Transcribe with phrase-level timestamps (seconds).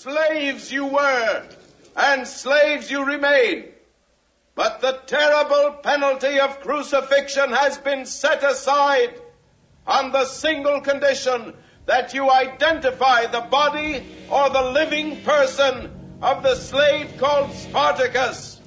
[0.00, 1.44] Slaves you were,
[1.94, 3.66] and slaves you remain.
[4.54, 9.20] But the terrible penalty of crucifixion has been set aside
[9.86, 11.52] on the single condition
[11.84, 15.90] that you identify the body or the living person
[16.22, 18.59] of the slave called Spartacus.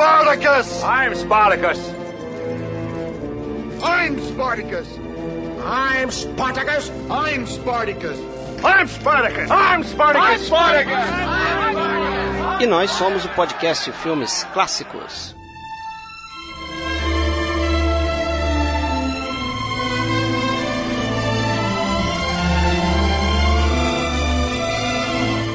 [0.00, 0.82] I'm Spartacus!
[0.82, 1.78] I'm Spartacus!
[3.82, 4.88] I'm Spartacus!
[5.62, 6.90] I'm Spartacus!
[7.10, 8.18] I'm Spartacus!
[8.64, 9.50] I'm Spartacus!
[9.50, 10.46] I'm Spartacus!
[10.46, 11.10] Spartacus!
[12.62, 15.36] E nós somos o podcast Filmes Clássicos.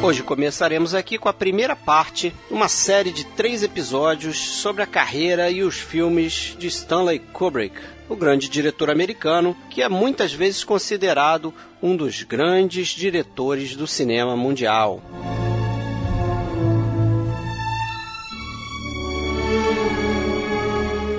[0.06, 5.50] Hoje começaremos aqui com a primeira parte uma série de três episódios sobre a carreira
[5.50, 7.76] e os filmes de Stanley Kubrick,
[8.08, 14.38] o grande diretor americano que é muitas vezes considerado um dos grandes diretores do cinema
[14.38, 15.02] mundial.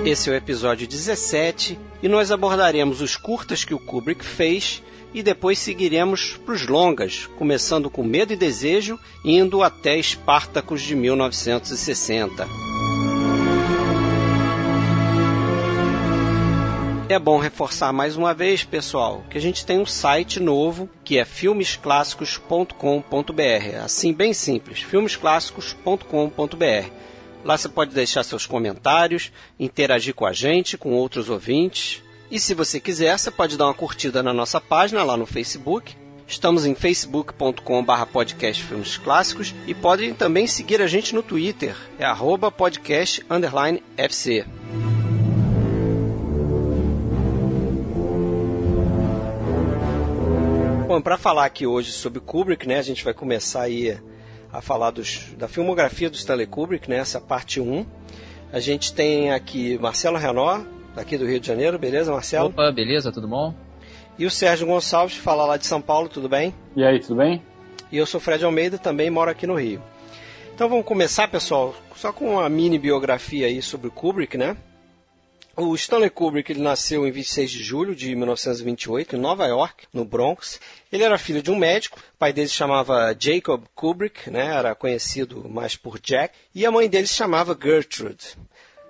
[0.05, 4.81] Esse é o episódio 17 e nós abordaremos os curtas que o Kubrick fez
[5.13, 10.95] e depois seguiremos para os longas, começando com Medo e Desejo, indo até Espartacus de
[10.95, 12.45] 1960.
[17.09, 21.17] É bom reforçar mais uma vez, pessoal, que a gente tem um site novo que
[21.17, 23.77] é filmesclassicos.com.br.
[23.81, 26.91] Assim, bem simples, filmesclassicos.com.br.
[27.45, 32.03] Lá você pode deixar seus comentários, interagir com a gente, com outros ouvintes.
[32.29, 35.95] E se você quiser, você pode dar uma curtida na nossa página lá no Facebook.
[36.27, 42.03] Estamos em facebook.com.br podcast filmes clássicos e podem também seguir a gente no Twitter, é
[42.03, 42.53] arroba.
[50.85, 53.97] Bom, para falar aqui hoje sobre Kubrick, né, a gente vai começar aí
[54.51, 57.85] a falar dos, da filmografia do Stanley Kubrick, né, essa parte 1.
[58.51, 60.61] A gente tem aqui Marcelo Renó,
[60.97, 62.49] daqui do Rio de Janeiro, beleza, Marcelo?
[62.49, 63.53] Opa, beleza, tudo bom?
[64.17, 66.51] E o Sérgio Gonçalves, fala lá de São Paulo, tudo bem?
[66.75, 67.39] E aí, tudo bem?
[67.91, 69.79] E eu sou Fred Almeida, também moro aqui no Rio.
[70.55, 74.57] Então vamos começar, pessoal, só com uma mini biografia aí sobre o Kubrick, né?
[75.55, 80.03] O Stanley Kubrick ele nasceu em 26 de julho de 1928 em Nova York, no
[80.03, 80.59] Bronx.
[80.91, 81.99] Ele era filho de um médico.
[81.99, 84.55] O pai dele se chamava Jacob Kubrick, né?
[84.55, 86.35] Era conhecido mais por Jack.
[86.53, 88.35] E a mãe dele se chamava Gertrude.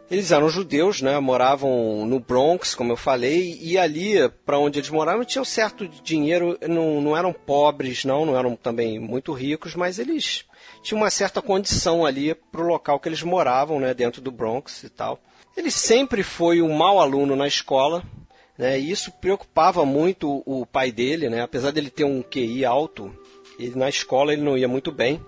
[0.10, 1.20] Eles eram judeus, né?
[1.20, 6.58] Moravam no Bronx, como eu falei, e ali para onde eles moravam tinham certo dinheiro.
[6.68, 10.46] Não, não eram pobres, não, não eram também muito ricos, mas eles
[10.82, 13.94] tinham uma certa condição ali para o local que eles moravam, né?
[13.94, 15.20] Dentro do Bronx e tal.
[15.58, 18.02] Ele sempre foi um mau aluno na escola,
[18.58, 18.80] né?
[18.80, 21.42] E isso preocupava muito o pai dele, né?
[21.42, 23.14] Apesar dele ter um QI alto,
[23.60, 25.20] ele, na escola ele não ia muito bem.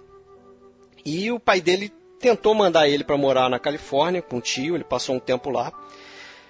[1.05, 4.83] E o pai dele tentou mandar ele para morar na Califórnia com o tio, ele
[4.83, 5.71] passou um tempo lá.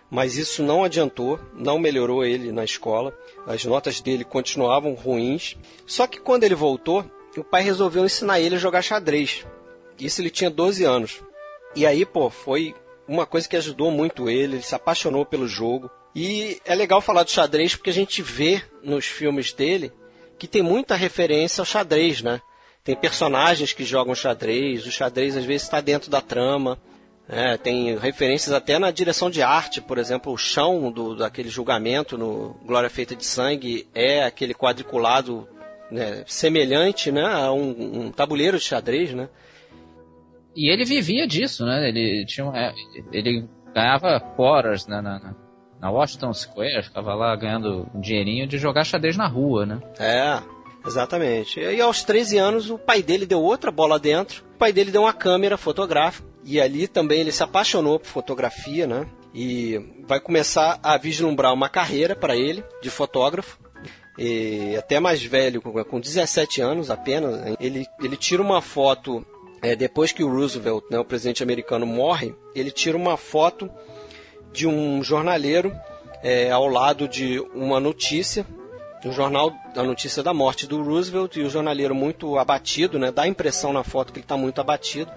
[0.09, 3.15] Mas isso não adiantou, não melhorou ele na escola.
[3.45, 5.55] As notas dele continuavam ruins.
[5.85, 7.05] Só que quando ele voltou,
[7.37, 9.45] o pai resolveu ensinar ele a jogar xadrez.
[9.99, 11.21] Isso ele tinha 12 anos.
[11.75, 12.73] E aí, pô, foi
[13.07, 15.91] uma coisa que ajudou muito ele, ele se apaixonou pelo jogo.
[16.15, 19.91] E é legal falar do xadrez porque a gente vê nos filmes dele
[20.39, 22.41] que tem muita referência ao xadrez, né?
[22.83, 26.77] Tem personagens que jogam xadrez, o xadrez às vezes está dentro da trama.
[27.27, 27.57] né?
[27.57, 32.55] tem referências até na direção de arte, por exemplo, o chão do, daquele julgamento no
[32.65, 35.47] Glória Feita de Sangue é aquele quadriculado
[35.91, 39.29] né, semelhante né, a um, um tabuleiro de xadrez, né?
[40.55, 41.87] E ele vivia disso, né?
[41.87, 42.73] Ele tinha uma,
[43.11, 45.35] ele ganhava quarters né, na, na,
[45.79, 49.79] na Washington Square, ficava lá ganhando um dinheirinho de jogar xadrez na rua, né?
[49.99, 50.41] É,
[50.85, 51.59] exatamente.
[51.59, 54.43] E aos 13 anos o pai dele deu outra bola dentro.
[54.55, 58.87] O pai dele deu uma câmera fotográfica e ali também ele se apaixonou por fotografia,
[58.87, 59.07] né?
[59.33, 63.59] E vai começar a vislumbrar uma carreira para ele de fotógrafo.
[64.17, 69.25] E até mais velho, com 17 anos apenas, ele, ele tira uma foto
[69.61, 73.69] é, depois que o Roosevelt, né, o presidente americano, morre, ele tira uma foto
[74.51, 75.73] de um jornaleiro
[76.23, 78.45] é, ao lado de uma notícia,
[79.05, 83.23] um jornal, a notícia da morte do Roosevelt, e o jornaleiro muito abatido, né, dá
[83.23, 85.11] a impressão na foto que ele está muito abatido.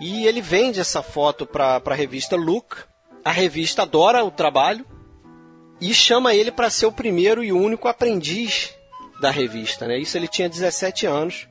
[0.00, 2.76] E ele vende essa foto para a revista Look.
[3.24, 4.84] A revista adora o trabalho
[5.80, 8.74] e chama ele para ser o primeiro e único aprendiz
[9.20, 9.86] da revista.
[9.86, 9.98] Né?
[9.98, 11.48] Isso ele tinha 17 anos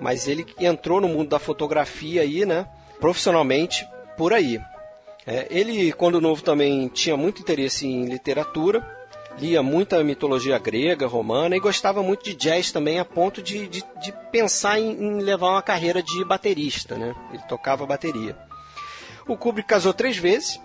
[0.00, 2.66] mas ele entrou no mundo da fotografia aí, né,
[3.00, 3.86] profissionalmente
[4.16, 4.60] por aí.
[5.26, 8.80] É, ele, quando novo, também tinha muito interesse em literatura,
[9.38, 13.84] lia muita mitologia grega, romana e gostava muito de jazz também, a ponto de, de,
[14.02, 16.96] de pensar em, em, levar uma carreira de baterista.
[16.96, 17.14] Né?
[17.32, 18.36] Ele tocava bateria.
[19.26, 20.60] O Kubrick casou três vezes.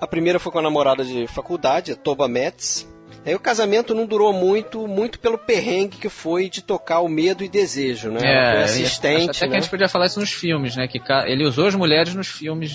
[0.00, 2.86] A primeira foi com a namorada de faculdade, a Toba Metz.
[3.24, 7.42] Aí o casamento não durou muito, muito pelo perrengue que foi de tocar o medo
[7.42, 8.20] e desejo, né?
[8.22, 9.30] É, foi assistente.
[9.30, 9.50] Até né?
[9.50, 10.86] que a gente podia falar isso nos filmes, né?
[10.86, 12.72] Que ele usou as mulheres nos filmes.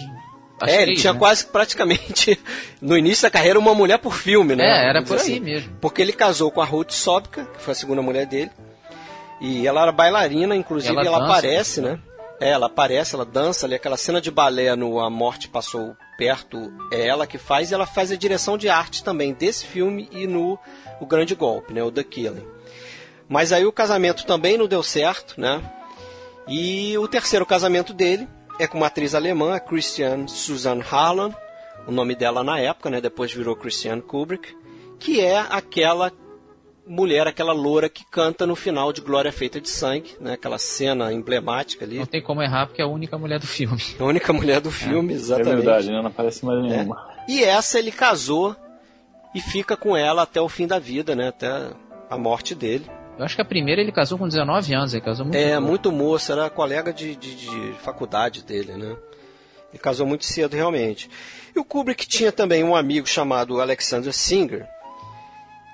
[0.68, 1.19] É, ele tinha né?
[1.19, 2.40] quase praticamente
[2.81, 4.66] no início da carreira uma mulher por filme, né?
[4.66, 5.34] É, era por assim.
[5.34, 5.78] aí mesmo.
[5.80, 8.52] Porque ele casou com a Ruth Sobka, que foi a segunda mulher dele.
[9.40, 12.00] E ela era bailarina, inclusive ela ela, dança, aparece, né?
[12.40, 16.72] É, ela aparece, ela dança ali, aquela cena de balé no A Morte Passou Perto,
[16.92, 20.28] é ela que faz, e ela faz a direção de arte também desse filme e
[20.28, 20.60] no
[21.00, 21.84] O Grande Golpe, né?
[21.84, 22.46] O The Killing.
[23.28, 25.62] Mas aí o casamento também não deu certo, né?
[26.48, 28.28] E o terceiro casamento dele
[28.62, 31.34] é com uma atriz alemã, Christiane Susanne Harlan,
[31.88, 33.02] o nome dela na época, né?
[33.02, 34.56] Depois virou Christiane Kubrick,
[35.00, 36.12] que é aquela
[36.86, 40.34] mulher, aquela loura que canta no final de Glória Feita de Sangue, né?
[40.34, 41.98] Aquela cena emblemática ali.
[41.98, 43.81] Não tem como errar porque é a única mulher do filme.
[44.00, 45.56] A única mulher do filme, É exatamente.
[45.56, 46.00] verdade, né?
[46.02, 47.10] não aparece mais nenhuma.
[47.28, 48.56] E essa ele casou
[49.34, 51.30] e fica com ela até o fim da vida, né?
[51.30, 51.50] Até
[52.10, 52.86] a morte dele.
[53.18, 55.68] Eu acho que a primeira ele casou com 19 anos, ele casou muito É, novo.
[55.68, 58.96] muito moço, era colega de, de, de faculdade dele, né?
[59.72, 61.10] Ele casou muito cedo, realmente.
[61.56, 64.68] E o Kubrick tinha também um amigo chamado Alexander Singer,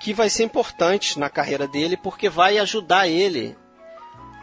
[0.02, 3.56] que vai ser importante na carreira dele porque vai ajudar ele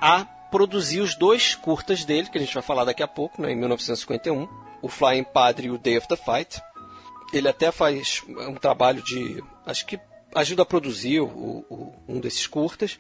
[0.02, 3.52] a produzir os dois curtas dele, que a gente vai falar daqui a pouco, né,
[3.52, 4.48] em 1951,
[4.82, 6.62] o Flying Padre e o Day of the Fight.
[7.34, 10.00] Ele até faz um trabalho de, acho que
[10.36, 13.00] ajuda a produzir o, o, um desses curtas.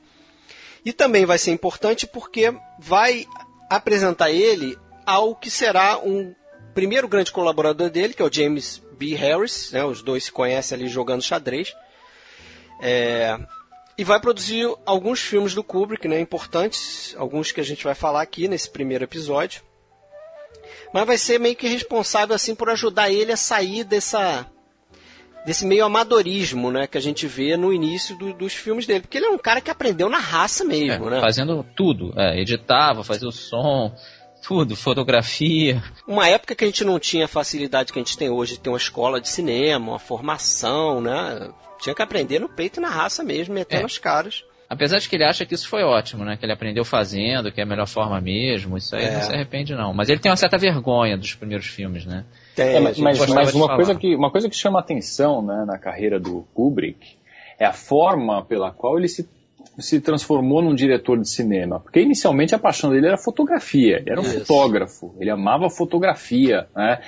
[0.83, 3.27] E também vai ser importante porque vai
[3.69, 6.33] apresentar ele ao que será um
[6.73, 9.15] primeiro grande colaborador dele, que é o James B.
[9.15, 9.71] Harris.
[9.71, 11.73] Né, os dois se conhecem ali jogando xadrez.
[12.81, 13.38] É,
[13.97, 18.21] e vai produzir alguns filmes do Kubrick, né, importantes, alguns que a gente vai falar
[18.21, 19.61] aqui nesse primeiro episódio.
[20.93, 24.49] Mas vai ser meio que responsável assim por ajudar ele a sair dessa
[25.45, 29.18] desse meio amadorismo, né, que a gente vê no início do, dos filmes dele, porque
[29.18, 31.21] ele é um cara que aprendeu na raça mesmo, É, né?
[31.21, 32.13] Fazendo tudo.
[32.18, 33.94] É, editava, fazia o som,
[34.45, 35.81] tudo, fotografia.
[36.07, 38.59] Uma época que a gente não tinha a facilidade que a gente tem hoje de
[38.59, 41.50] ter uma escola de cinema, uma formação, né?
[41.81, 43.86] Tinha que aprender no peito e na raça mesmo, metendo É.
[43.86, 44.44] os caras.
[44.68, 46.38] Apesar de que ele acha que isso foi ótimo, né?
[46.38, 48.75] Que ele aprendeu fazendo, que é a melhor forma mesmo.
[48.77, 49.12] Isso aí É.
[49.13, 49.94] não se arrepende, não.
[49.94, 52.25] Mas ele tem uma certa vergonha dos primeiros filmes, né?
[52.55, 56.19] Tem, É, mas, mas, uma, coisa que, uma coisa que chama atenção né, na carreira
[56.19, 57.17] do Kubrick
[57.59, 59.27] é a forma pela qual ele se,
[59.77, 61.80] se transformou num diretor de cinema.
[61.80, 64.39] Porque inicialmente a paixão dele era fotografia, ele era um Isso.
[64.39, 67.00] fotógrafo, ele amava fotografia, né?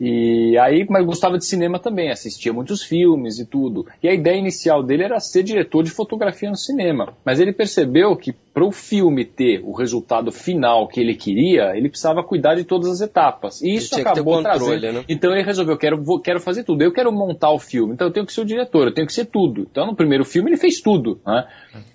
[0.00, 3.86] E aí, mas gostava de cinema também, assistia muitos filmes e tudo.
[4.02, 7.14] E a ideia inicial dele era ser diretor de fotografia no cinema.
[7.24, 11.88] Mas ele percebeu que para o filme ter o resultado final que ele queria, ele
[11.88, 13.62] precisava cuidar de todas as etapas.
[13.62, 14.98] E isso acabou controle, trazendo.
[14.98, 15.04] né?
[15.08, 16.82] Então ele resolveu, quero, vou, quero fazer tudo.
[16.82, 17.94] Eu quero montar o filme.
[17.94, 19.66] Então eu tenho que ser o diretor, eu tenho que ser tudo.
[19.70, 21.20] Então no primeiro filme ele fez tudo.
[21.26, 21.46] Né?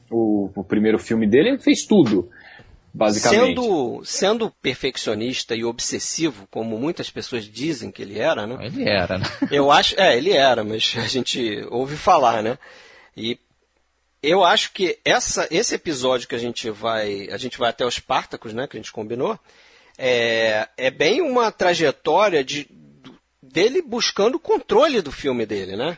[0.10, 2.30] O, o primeiro filme dele ele fez tudo,
[2.94, 3.48] basicamente.
[3.48, 8.58] Sendo, sendo perfeccionista e obsessivo, como muitas pessoas dizem que ele era, né?
[8.66, 9.26] Ele era, né?
[9.52, 12.58] Eu acho, é, ele era, mas a gente ouve falar, né?
[13.16, 13.40] E
[14.22, 17.96] eu acho que essa, esse episódio que a gente vai, a gente vai até os
[17.96, 19.40] Spartacus, né, que a gente combinou,
[19.98, 22.68] é, é bem uma trajetória de
[23.42, 25.98] dele buscando o controle do filme dele, né?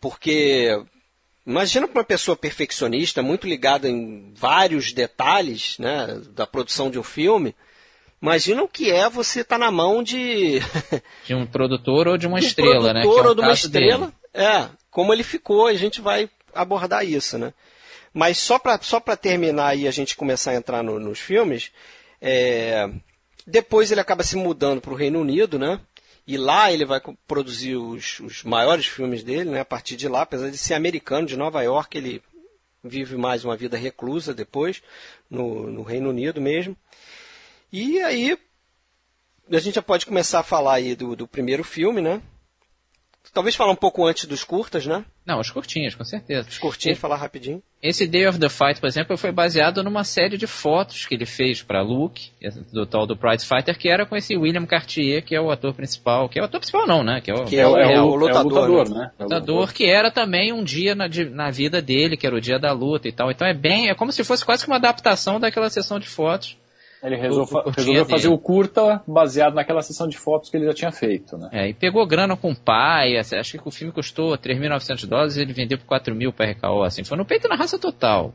[0.00, 0.70] Porque
[1.46, 7.02] imagina para uma pessoa perfeccionista, muito ligada em vários detalhes, né, da produção de um
[7.02, 7.54] filme,
[8.20, 10.60] imagina o que é você estar na mão de
[11.26, 13.02] De um produtor ou de uma de um estrela, né?
[13.02, 14.06] Que é produtor ou de uma estrela.
[14.06, 14.46] dele.
[14.48, 17.52] É, como ele ficou, a gente vai abordar isso, né?
[18.12, 21.70] Mas só para só pra terminar e a gente começar a entrar no- nos filmes,
[22.20, 22.88] é,
[23.46, 25.78] depois ele acaba se mudando para o Reino Unido, né?
[26.26, 29.60] E lá ele vai produzir os, os maiores filmes dele, né?
[29.60, 32.22] A partir de lá, apesar de ser americano, de Nova York, ele
[32.82, 34.82] vive mais uma vida reclusa depois,
[35.30, 36.76] no, no Reino Unido mesmo.
[37.72, 38.36] E aí,
[39.50, 42.20] a gente já pode começar a falar aí do, do primeiro filme, né?
[43.32, 45.04] Talvez falar um pouco antes dos curtas, né?
[45.26, 46.48] Não, os curtinhos, com certeza.
[46.48, 47.62] Os curtinhos, falar rapidinho.
[47.82, 51.26] Esse Day of the Fight, por exemplo, foi baseado numa série de fotos que ele
[51.26, 52.30] fez para Luke,
[52.72, 55.74] do tal do Prize Fighter, que era com esse William Cartier, que é o ator
[55.74, 56.28] principal.
[56.28, 57.20] Que é o ator principal, não, né?
[57.20, 58.48] Que é o, Que é o- é, o o, lutador, é o
[58.84, 58.98] lutador, né?
[59.04, 59.10] né?
[59.18, 62.36] É o lutador, que era também um dia na, de- na vida dele, que era
[62.36, 63.30] o dia da luta e tal.
[63.30, 66.56] Então é bem, é como se fosse quase que uma adaptação daquela sessão de fotos
[67.02, 68.34] Ele resolveu, resolveu fazer dele.
[68.34, 71.48] o curta baseado naquela sessão de fotos que ele já tinha feito, né?
[71.52, 75.36] É, e pegou grana com o pai, assim, acho que o filme custou 3.900 dólares
[75.36, 77.78] e ele vendeu por 4 mil para RKO, assim, foi no peito e na raça
[77.78, 78.34] total.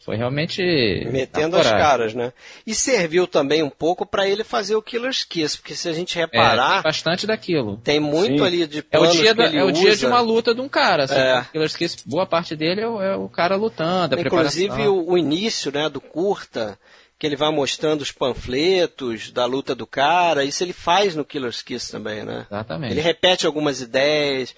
[0.00, 0.62] Foi realmente...
[1.10, 2.32] Metendo as caras, né?
[2.66, 6.16] E serviu também um pouco para ele fazer o Killer's Kiss, porque se a gente
[6.16, 7.76] É, reparar, tem bastante daquilo.
[7.84, 8.44] tem muito Sim.
[8.46, 9.96] ali de É o, planos dia, que da- ele é o dia usa.
[9.98, 11.40] de uma luta de um cara, assim, É.
[11.40, 14.98] o Killer's Kiss, boa parte dele é o, é o cara lutando, a Inclusive preparação.
[14.98, 16.78] o, o início né, do curta,
[17.18, 21.62] que ele vai mostrando os panfletos da luta do cara, isso ele faz no Killer's
[21.62, 22.46] Kiss também, né?
[22.50, 22.92] Exatamente.
[22.92, 24.54] Ele repete algumas ideias,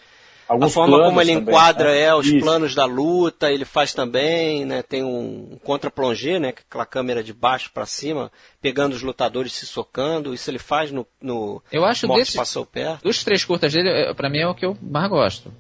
[0.49, 2.01] Alguns a forma como ele também, enquadra né?
[2.01, 2.41] é os Isso.
[2.41, 4.83] planos da luta, ele faz também, né?
[4.83, 6.49] Tem um, contra-plongé, né?
[6.49, 10.35] Aquela câmera de baixo para cima, pegando os lutadores se socando.
[10.35, 13.05] Isso ele faz no, no Eu acho Morte desse- Passou Perto.
[13.05, 15.53] Dos três curtas dele, é, pra mim é o que eu mais gosto.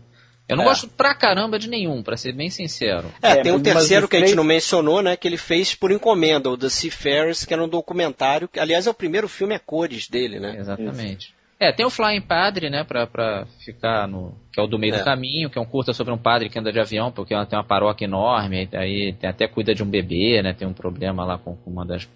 [0.51, 0.67] Eu não É.
[0.67, 3.11] gosto pra caramba de nenhum, pra ser bem sincero.
[3.23, 5.17] É, É, tem um terceiro que a gente não mencionou, né?
[5.17, 8.49] Que ele fez por encomenda, o The Seafarers, que era um documentário.
[8.49, 10.57] Que, aliás, é o primeiro filme a cores dele, né?
[10.59, 11.35] Exatamente.
[11.59, 14.35] É, tem o Flying Padre, né, pra, pra ficar no.
[14.51, 14.99] que é o do meio É.
[14.99, 17.59] do caminho, que é um curta sobre um padre que anda de avião, porque tem
[17.59, 21.37] uma paróquia enorme, aí tem, até cuida de um bebê, né, tem um problema lá
[21.37, 22.09] com, com uma das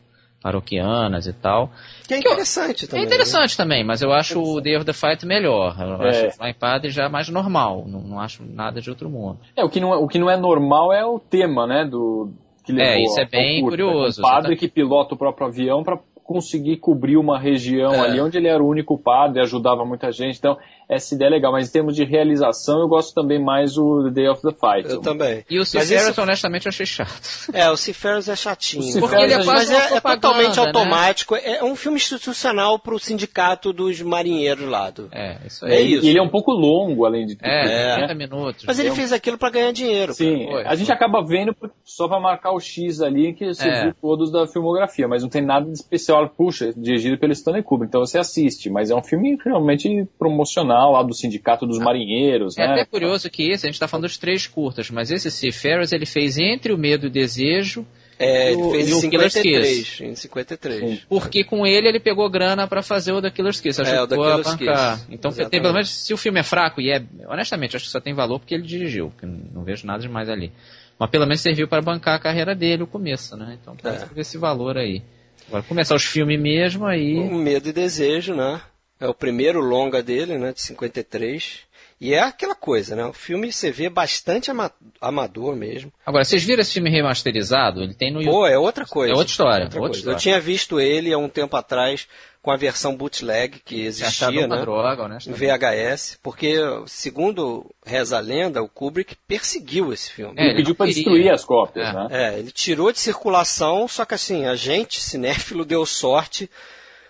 [0.45, 1.71] paroquianas e tal.
[2.07, 3.01] Que é Que eu- interessante É também.
[3.07, 3.07] né?
[3.09, 5.75] interessante também, mas eu acho o Day of the Fight melhor.
[5.81, 6.11] Eu É.
[6.11, 9.39] acho o Flying Padre já mais normal, não, não acho nada de outro mundo.
[9.57, 12.31] É, o que não é, o que não é normal é o tema, né, do
[12.65, 13.77] que levou É, isso é bem curta.
[13.77, 14.59] curioso, Um padre exatamente.
[14.61, 18.01] que pilota o próprio avião para conseguir cobrir uma região É.
[18.01, 20.39] ali onde ele era o único padre, ajudava muita gente.
[20.39, 20.57] Então,
[20.89, 24.11] essa ideia é legal, mas em termos de realização, eu gosto também mais o The
[24.11, 24.91] Day of the Fight.
[24.91, 25.45] Eu também.
[25.49, 27.11] E o Seafarers, esse- honestamente, eu achei chato.
[27.53, 29.01] É, o Seafarers é chatinho.
[29.01, 30.67] Porque ele é Seafarers, quase Mas é, é totalmente né?
[30.67, 31.35] automático.
[31.37, 34.91] É um filme institucional pro sindicato dos marinheiros lá.
[34.91, 35.09] Do...
[35.13, 35.93] É, isso É aí.
[35.95, 36.05] isso.
[36.07, 37.47] E ele é um pouco longo, além de tudo.
[37.47, 38.07] É, né?
[38.07, 38.65] 30 minutos.
[38.67, 40.13] Mas ele Eu- fez aquilo pra ganhar dinheiro.
[40.15, 40.95] Sim, Foi, a gente foi.
[40.95, 41.55] acaba vendo
[41.85, 43.83] só pra marcar o X ali, que você É.
[43.85, 46.14] viu todos da filmografia, mas não tem nada de especial.
[46.37, 51.03] Puxa, dirigido pelo Stanley Kubrick, então você assiste, mas é um filme realmente promocional lá
[51.03, 52.73] do Sindicato dos Marinheiros, É né?
[52.73, 56.07] até curioso que esse, a gente tá falando dos três curtas, mas esse Seafarers ele
[56.07, 59.33] fez entre o Medo e o Desejo, É, E ele o- fez em o Killer's
[59.33, 60.01] 53.
[60.03, 60.79] Em 53.
[60.81, 61.01] Sim.
[61.09, 64.15] porque com ele ele pegou grana pra fazer o da Killer's Kiss, É, o da
[64.15, 64.95] a Killer's bancar.
[65.01, 65.07] Kiss.
[65.11, 67.99] Então tem, pelo menos se o filme é fraco, e é, honestamente, acho que só
[67.99, 70.53] tem valor porque ele dirigiu, porque não vejo nada demais ali.
[70.97, 73.59] Mas pelo menos serviu para bancar a carreira dele, o começo, né?
[73.61, 74.07] Então pode É.
[74.07, 75.03] ter esse valor aí.
[75.49, 77.17] Agora começar os filmes mesmo aí.
[77.19, 78.61] O Medo e Desejo, né?
[79.01, 80.53] É o primeiro longa dele, né?
[80.53, 81.61] De 53.
[82.01, 83.05] E é aquela coisa, né?
[83.05, 84.71] O filme você vê bastante ama-
[85.01, 85.93] amador mesmo.
[86.05, 87.83] Agora, vocês viram esse filme remasterizado?
[87.83, 88.35] Ele tem no YouTube.
[88.35, 89.13] Pô, é outra coisa.
[89.13, 89.99] É outra história, Outra outra coisa.
[89.99, 90.17] história.
[90.17, 92.07] Eu tinha visto ele há um tempo atrás
[92.45, 94.61] com a versão bootleg que existia, uma né?
[94.61, 95.41] droga, honestamente.
[95.41, 100.35] VHS, porque, segundo reza a lenda, o Kubrick perseguiu esse filme.
[100.37, 101.03] É, Ele pediu não pra queria.
[101.03, 101.93] destruir as cópias, É.
[101.95, 102.09] né?
[102.11, 106.51] É, ele tirou de circulação, só que assim, a gente, cinéfilo, deu sorte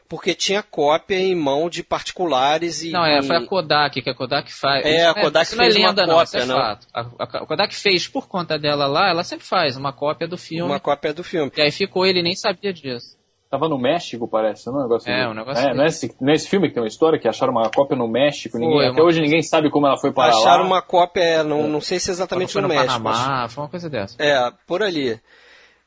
[0.08, 2.90] porque tinha cópia em mão de particulares e.
[2.92, 4.86] Não, é, foi a Kodak, que a Kodak faz.
[4.86, 6.54] É, a Kodak isso não é fez uma lenda, não, isso cópia, é né?
[6.54, 6.86] fato.
[6.94, 10.62] A Kodak fez por conta dela lá, ela sempre faz uma cópia do filme.
[10.70, 11.50] uma cópia do filme.
[11.56, 13.16] E aí ficou, ele nem sabia disso.
[13.54, 15.76] Tava no México, parece, não é um negócio É, um negócio É, desse.
[15.76, 17.96] não, é esse, não é esse filme que tem uma história que acharam uma cópia
[17.96, 20.66] no México, Foi, ninguém, até uma- hoje ninguém sabe como ela foi para Acharam lá.
[20.66, 23.00] uma cópia, é, não, não sei se exatamente foi no, no México.
[23.00, 24.16] Panamá, foi uma coisa dessa.
[24.20, 25.20] É, por ali.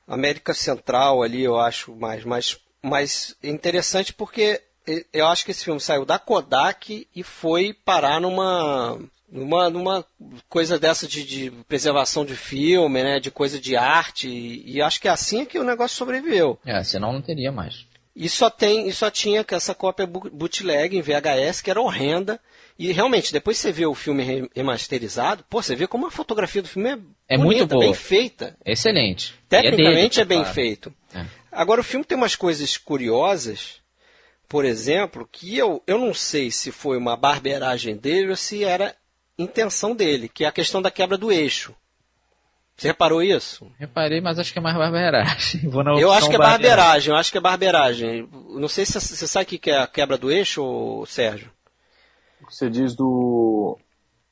[0.07, 4.61] América Central ali, eu acho mais, mais, mais interessante porque
[5.11, 8.97] eu acho que esse filme saiu da Kodak e foi parar numa
[9.31, 10.05] numa, numa
[10.47, 14.99] coisa dessa de, de preservação de filme, né, de coisa de arte e, e acho
[15.01, 16.59] que é assim que o negócio sobreviveu.
[16.65, 17.85] É, senão não teria mais.
[18.15, 22.39] E só tem, e só tinha essa cópia bootleg em VHS que era horrenda.
[22.79, 26.61] E realmente, depois você vê o filme re- remasterizado, pô, você vê como a fotografia
[26.63, 26.97] do filme é,
[27.35, 27.81] É bonita, muito boa.
[27.85, 28.57] bem feita.
[28.65, 29.35] Excelente.
[29.51, 30.53] É Tecnicamente dele, é, bem claro.
[30.53, 30.93] feito.
[31.13, 31.25] É.
[31.51, 33.81] Agora, o filme tem umas coisas curiosas,
[34.49, 38.95] por exemplo, que eu, eu não sei se foi uma barbeiragem dele ou se era
[39.37, 41.75] intenção dele, que é a questão da quebra do eixo.
[42.75, 43.71] Você reparou isso?
[43.79, 45.61] Reparei, mas acho que é mais barbeiragem.
[45.69, 48.29] Vou na Eu acho que é barbeiragem, eu acho que é barbeiragem.
[48.51, 51.51] Não sei se você sabe o que é a quebra do eixo, Sérgio.
[52.47, 53.79] Você diz do.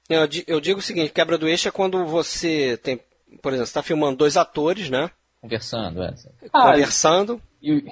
[0.07, 3.01] Eu, eu digo o seguinte, quebra do eixo é quando você tem,
[3.41, 5.09] por exemplo, você está filmando dois atores, né?
[5.41, 6.13] Conversando, é.
[6.53, 7.41] Ah, conversando.
[7.61, 7.83] E,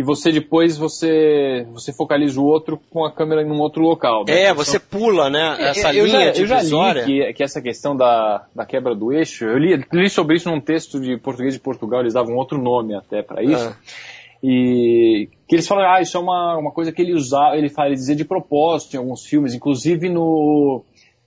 [0.00, 4.24] e você depois você você focaliza o outro com a câmera em um outro local.
[4.26, 4.44] né?
[4.44, 5.56] É, você pula, né?
[5.58, 7.04] Essa eu linha já, eu já divisória.
[7.04, 10.50] li que, que essa questão da, da quebra do eixo, eu li, li sobre isso
[10.50, 13.68] num texto de português de Portugal, eles davam outro nome até para isso.
[13.68, 13.76] Ah.
[14.42, 17.88] E que eles falam, ah, isso é uma, uma coisa que ele usava, ele, fala,
[17.88, 20.82] ele dizia de propósito em alguns filmes, inclusive no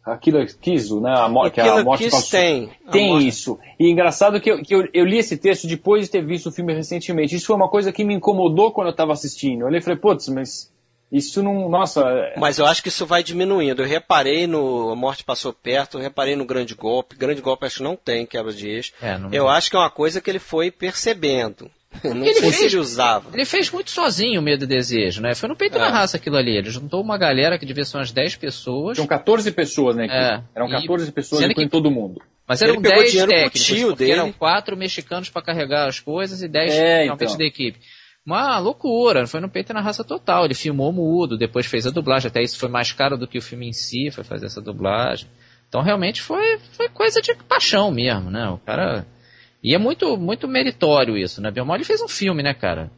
[0.06, 1.14] a Killer Kiss, né?
[1.18, 2.30] A, mo- O que a Killer morte Kiss passou.
[2.40, 2.70] tem.
[2.88, 3.60] A Tem morte- isso.
[3.80, 6.52] E engraçado que, eu, que eu, eu li esse texto depois de ter visto o
[6.52, 7.36] filme recentemente.
[7.36, 9.62] Isso foi uma coisa que me incomodou quando eu estava assistindo.
[9.62, 10.72] Eu olhei e falei, putz, mas
[11.12, 11.70] isso não.
[11.70, 12.02] Nossa.
[12.02, 13.82] é- Mas eu acho que isso vai diminuindo.
[13.82, 17.16] Eu reparei no A Morte Passou Perto, eu reparei no Grande Golpe.
[17.16, 18.92] Grande Golpe acho que não tem quebra de eixo.
[19.02, 21.70] É, não- Eu acho que é uma coisa que ele foi percebendo.
[22.04, 23.30] Não Ele sei se fez- ele usava.
[23.34, 25.36] Ele fez muito sozinho o Medo e Desejo, né?
[25.36, 26.56] Foi no peito da raça aquilo ali.
[26.58, 28.96] Ele juntou uma galera que devia ser umas 10 pessoas.
[28.98, 30.08] Tinham 14 pessoas, né?
[30.10, 32.22] É, Eram e- 14 pessoas, sendo incluindo que- todo mundo.
[32.48, 34.12] Mas eram pegou 10 dinheiro com o técnicos, porque dele.
[34.12, 37.38] eram quatro mexicanos para carregar as coisas e 10 É, realmente então.
[37.38, 37.80] da equipe.
[38.26, 40.46] Uma loucura, foi no peito e na raça total.
[40.46, 42.28] Ele filmou mudo, depois fez a dublagem.
[42.30, 45.28] Até isso foi mais caro do que o filme em si, foi fazer essa dublagem.
[45.70, 48.48] Então realmente foi, foi coisa de paixão mesmo, né?
[48.50, 49.06] O cara.
[49.64, 51.52] E é muito, muito meritório isso, né?
[51.56, 52.92] Ele fez um filme, né, cara?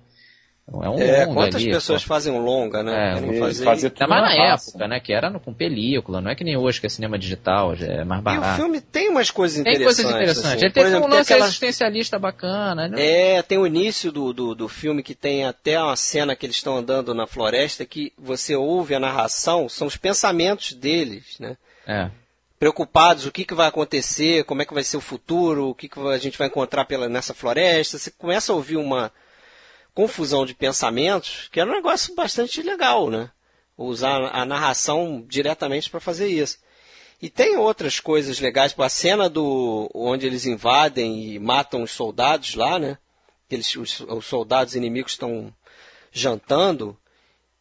[0.68, 2.08] É um É, quantas ali, pessoas pô.
[2.08, 3.14] fazem um longa, né?
[3.14, 5.00] É, ele fazer- tudo Ainda mais na época, né?
[5.00, 7.86] Que era no, com película, não é que nem hoje que é cinema digital, já
[7.86, 8.56] é mais E o barato.
[8.56, 9.96] filme tem umas coisas Tem interessantes.
[10.04, 10.52] coisas interessantes.
[10.54, 10.66] assim.
[10.66, 11.48] Ele teve exemplo, um tem lance aquela...
[11.48, 12.98] existencialista bacana, né?
[13.00, 16.56] É, tem o início do, do, do filme que tem até uma cena que eles
[16.56, 21.58] estão andando na floresta que você ouve a narração, são os pensamentos deles, né?
[21.86, 22.10] É.
[22.66, 25.88] Preocupados, o que, que vai acontecer, como é que vai ser o futuro, o que,
[25.88, 28.00] que a gente vai encontrar pela, nessa floresta.
[28.00, 29.14] Você começa a ouvir uma
[29.94, 33.30] confusão de pensamentos, que era um negócio bastante legal, né?
[33.78, 36.58] Usar a narração diretamente para fazer isso.
[37.22, 41.92] E tem outras coisas legais, tipo a cena do onde eles invadem e matam os
[41.92, 42.98] soldados lá, né?
[43.48, 45.54] Eles, os, os soldados inimigos estão
[46.12, 46.98] jantando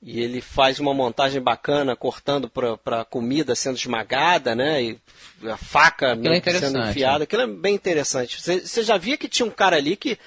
[0.05, 4.83] e ele faz uma montagem bacana cortando para a comida sendo esmagada, né?
[4.83, 4.99] E
[5.49, 7.25] a faca meio é sendo enfiada.
[7.25, 8.39] Aquilo é bem interessante.
[8.39, 10.19] Você, já via que tinha um cara ali que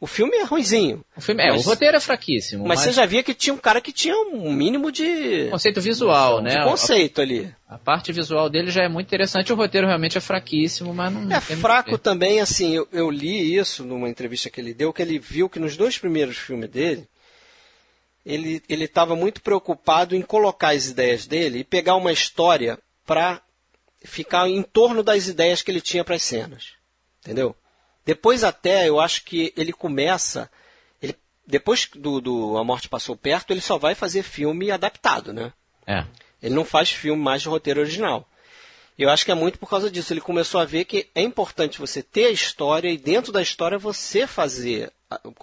[0.00, 1.04] o filme é ruizinho.
[1.14, 3.52] O, filme, é, Mas- o roteiro é fraquíssimo, Mas mas, você já via que tinha
[3.52, 6.58] um cara que tinha um mínimo de, conceito visual, né?
[6.58, 7.54] de conceito ali.
[7.68, 9.52] A, a parte visual dele já é muito interessante.
[9.52, 13.54] O roteiro realmente é fraquíssimo, mas não É fraco a também, assim, eu, eu li
[13.54, 17.06] isso numa entrevista que ele deu, que ele viu que nos dois primeiros filmes dele,
[18.26, 23.40] ele estava muito preocupado em colocar as ideias dele e pegar uma história para
[24.04, 26.72] ficar em torno das ideias que ele tinha para as cenas.
[27.20, 27.54] Entendeu?
[28.04, 30.50] Depois até, eu acho que ele começa...
[31.00, 31.14] Ele,
[31.46, 35.52] depois do, do A Morte Passou Perto, ele só vai fazer filme adaptado, né?
[35.86, 36.04] É.
[36.42, 38.28] Ele não faz filme mais de roteiro original.
[38.98, 40.12] E eu acho que é muito por causa disso.
[40.12, 43.76] Ele começou a ver que é importante você ter a história e dentro da história
[43.78, 44.90] você fazer,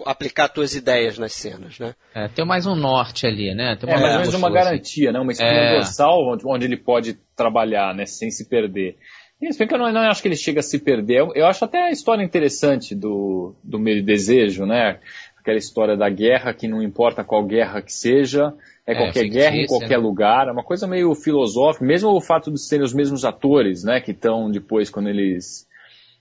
[0.04, 1.94] aplicar suas ideias nas cenas, né?
[2.14, 3.76] É, tem mais um norte ali, né?
[3.80, 5.20] Tem É, mais ou menos uma garantia, né?
[5.20, 5.74] Uma espinha É.
[5.76, 8.06] dorsal onde, onde ele pode trabalhar, né?
[8.06, 8.96] Sem se perder.
[9.40, 11.20] E se bem que eu não, não acho que ele chega a se perder.
[11.20, 14.98] Eu, eu acho até a história interessante do, do Medo e Desejo, né?
[15.38, 18.54] Aquela história da guerra, que não importa qual guerra que seja,
[18.86, 19.96] é, É, qualquer fictícia, guerra em qualquer né?
[19.96, 20.48] lugar.
[20.48, 24.00] É uma coisa meio filosófica, mesmo o fato de serem os mesmos atores, né?
[24.00, 25.66] Que estão depois, quando eles,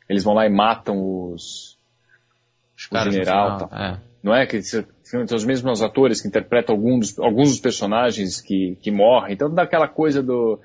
[0.09, 0.97] eles vão lá e matam
[1.31, 1.77] os,
[2.75, 3.55] Os o general.
[3.57, 3.79] final, tal.
[3.79, 3.99] é.
[4.23, 4.45] Não é?
[4.45, 4.85] Que são
[5.35, 9.33] os mesmos atores que interpretam alguns dos, alguns dos personagens que, que morrem.
[9.33, 10.61] Então dá aquela coisa do,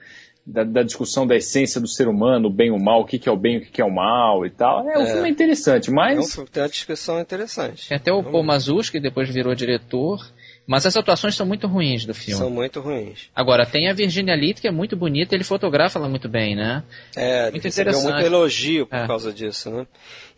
[0.47, 3.19] da, da discussão da essência do ser humano, o bem e o mal, o que,
[3.19, 4.89] que é o bem e o que, que é o mal e tal.
[4.89, 6.33] É, filme é interessante, É um mas.
[6.33, 7.89] filme que tem uma descrição interessante.
[7.89, 10.21] Tem até o Paul Mazuz, que depois virou diretor.
[10.69, 12.39] Mas as atuações são muito ruins do filme.
[12.39, 13.31] São muito ruins.
[13.35, 16.85] Agora, tem a Virginia Litt, que é muito bonita, ele fotografa ela muito bem, né?
[17.17, 18.03] É, Muito interessante.
[18.13, 19.07] muito elogio por É.
[19.07, 19.87] causa disso, né?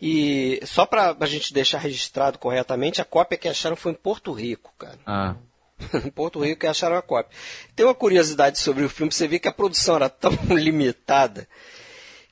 [0.01, 4.31] E só para a gente deixar registrado corretamente, a cópia que acharam foi em Porto
[4.31, 4.97] Rico, cara.
[5.05, 5.35] Ah,
[6.05, 7.35] em Porto Rico que acharam a cópia.
[7.75, 11.45] Tem uma curiosidade sobre o filme, você vê que a produção era tão limitada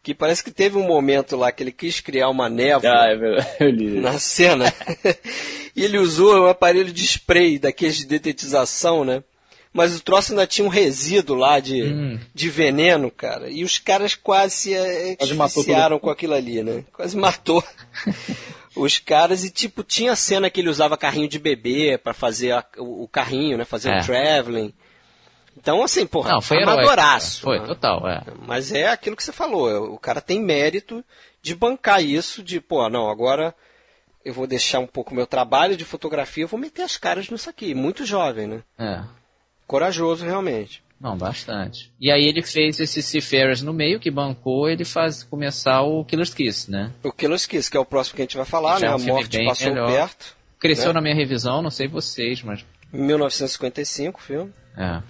[0.02, 3.72] que parece que teve um momento lá que ele quis criar uma névoa Ah, é
[4.00, 4.74] na cena
[5.76, 9.24] e ele usou um aparelho de spray daqueles de detetização, né?
[9.72, 12.20] Mas o troço ainda tinha um resíduo lá de, Hum.
[12.34, 13.50] de veneno, cara.
[13.52, 16.84] E os caras quase se eh, Quase matou asfixiaram com aquilo ali, né?
[16.92, 17.64] Quase matou
[18.76, 19.44] os caras.
[19.44, 23.08] E, tipo, tinha cena que ele usava carrinho de bebê para fazer a- o, o
[23.08, 23.66] carrinho, né?
[23.66, 24.00] Fazer É.
[24.00, 24.74] o traveling.
[25.58, 27.42] Então, assim, porra, não, foi amadoraço.
[27.42, 27.66] Foi, né?
[27.68, 28.24] total, é.
[28.48, 29.70] Mas é aquilo que você falou.
[29.70, 31.04] é, O cara tem mérito
[31.42, 33.54] de bancar isso, de, pô, não, agora
[34.24, 37.50] eu vou deixar um pouco meu trabalho de fotografia, eu vou meter as caras nisso
[37.50, 37.74] aqui.
[37.74, 38.64] Muito jovem, né?
[38.78, 39.02] É.
[39.68, 40.84] Corajoso, realmente.
[41.00, 41.92] Não, bastante.
[42.00, 46.34] E aí ele fez esse Seafarers no meio, que bancou ele faz começar o Killer's
[46.34, 46.92] Kiss, né?
[47.04, 48.94] O Killer's Kiss, que é o próximo que a gente vai falar, Já né?
[48.94, 49.90] é um A morte passou melhor.
[49.90, 50.36] perto.
[50.60, 50.94] Cresceu Né?
[50.96, 52.66] na minha revisão, não sei vocês, mas.
[52.92, 54.52] 1955, filme.
[54.78, 55.02] É.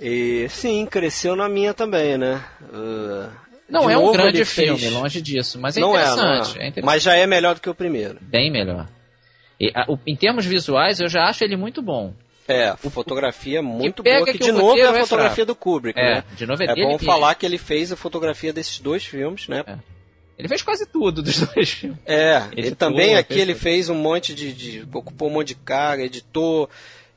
[0.00, 2.42] E sim, cresceu na minha também, né?
[2.72, 3.30] Uh,
[3.68, 6.18] Não é um grande ele filme, fez- longe disso, mas é não é, interessante.
[6.18, 6.38] não é.
[6.38, 6.68] é.
[6.68, 6.84] interessante.
[6.84, 8.18] Mas já é melhor do que o primeiro.
[8.20, 8.88] Bem melhor.
[9.60, 12.14] E, a- o- em termos visuais, eu já acho ele muito bom.
[12.48, 15.46] É, fotografia é muito boa, que, que de novo é a é fotografia fraco.
[15.46, 16.24] do Kubrick, É, né?
[16.34, 19.62] de novo é é bom falar que ele fez a fotografia desses dois filmes, né?
[19.66, 19.76] É.
[20.36, 21.98] Ele fez quase tudo dos dois filmes.
[22.06, 23.62] É, ele Editor, também aqui fez ele tudo.
[23.62, 26.68] fez um monte de, de- ocupou um monte de carga, editou,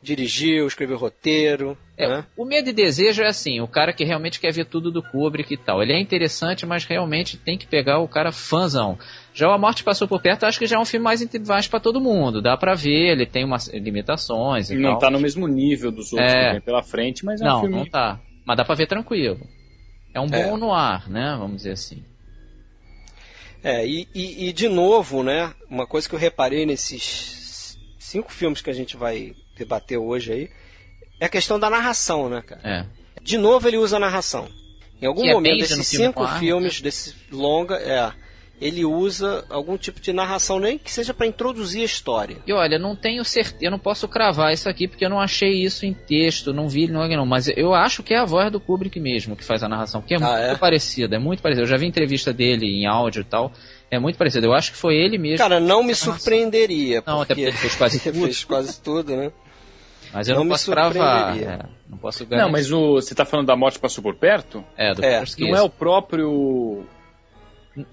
[0.04, 2.26] dirigiu, escreveu roteiro, É, né?
[2.36, 5.54] O medo e desejo é assim, o cara que realmente quer ver tudo do Kubrick
[5.54, 5.82] e tal.
[5.84, 8.98] Ele é interessante, mas realmente tem que pegar o cara fãzão.
[9.34, 11.68] Já o A Morte Passou por Perto, acho que já é um filme mais mais
[11.68, 12.42] para todo mundo.
[12.42, 15.00] Dá pra ver, ele tem umas limitações e não tal.
[15.00, 16.46] tá no mesmo nível dos outros É.
[16.48, 17.76] que vem pela frente, mas é um Não, filme.
[17.76, 18.20] não tá.
[18.46, 19.40] Mas dá pra ver tranquilo.
[20.16, 20.44] É um É.
[20.50, 21.36] bom no ar, né?
[21.40, 22.04] Vamos dizer assim.
[23.64, 28.62] É, e, e, e de novo, né, uma coisa que eu reparei nesses cinco filmes
[28.62, 30.50] que a gente vai debater hoje aí,
[31.24, 32.62] é a questão da narração, né, cara?
[32.64, 32.86] É.
[33.22, 34.48] De novo ele usa a narração.
[35.02, 38.12] Em algum Que é momento no desses filme cinco arma, filmes, desse longa, é,
[38.62, 42.38] ele usa algum tipo de narração, nem que seja para introduzir a história.
[42.48, 45.52] E olha, não tenho certeza, eu não posso cravar isso aqui porque eu não achei
[45.64, 48.60] isso em texto, não vi, não, não, mas eu acho que é a voz do
[48.62, 50.56] Kubrick mesmo que faz a narração, porque é Ah, muito é?
[50.56, 51.64] parecida, é muito parecida.
[51.64, 53.52] Eu já vi entrevista dele em áudio e tal,
[53.92, 54.46] é muito parecido.
[54.48, 55.38] Eu acho que foi ele mesmo.
[55.40, 58.24] Cara, não me surpreenderia, Não, até porque ele fez quase ele tudo.
[58.26, 59.32] fez quase tudo, né?
[60.14, 61.38] Mas eu não não, me posso cravar.
[61.38, 64.64] é, não posso Não, mas o, você tá falando da morte passou por perto?
[64.78, 66.86] É, do É, Peter Não é o próprio.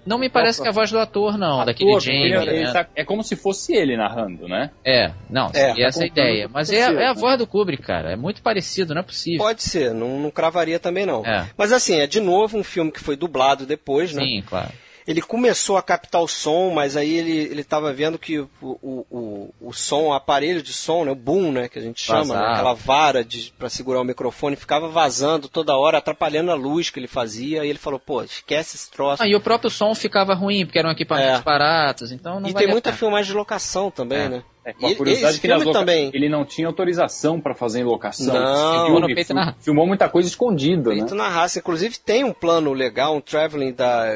[0.05, 2.25] Não me parece que é a voz do ator, não, daquele ator, Jamie.
[2.33, 2.73] ele- ele né?
[2.73, 4.71] tá- é como se fosse ele narrando, né?
[4.85, 6.49] É, não, É, seria tá essa a ideia.
[6.53, 8.13] Mas é, é a voz do Kubrick, cara.
[8.13, 9.39] É muito parecido, não é possível.
[9.39, 11.25] Pode ser, não, não cravaria também não.
[11.25, 11.49] É.
[11.57, 14.23] Mas assim, é de novo um filme que foi dublado depois, né?
[14.23, 14.69] Sim, claro.
[15.11, 19.07] Ele começou a captar o som, mas aí ele ele estava vendo que o, o,
[19.11, 22.35] o, o som, o aparelho de som, né, o boom, né, que a gente chama,
[22.35, 23.27] né, aquela vara
[23.59, 27.65] para segurar o microfone, ficava vazando toda hora, atrapalhando a luz que ele fazia.
[27.65, 29.21] E ele falou, pô, esquece esse troço.
[29.21, 31.43] Ah, e o próprio som ficava ruim, porque eram equipamentos É.
[31.43, 34.29] baratos, então não e vale tem muita filmagem de locação também, É.
[34.29, 34.45] né?
[34.65, 35.79] É, com a E- curiosidade que nas loca...
[35.79, 36.11] também.
[36.13, 38.35] ele não tinha autorização pra fazer em locação.
[38.35, 40.97] Não, filme no peito na- filmou muita coisa escondida, né?
[40.97, 41.59] Feito na raça.
[41.61, 44.07] Inclusive tem um plano legal, um traveling da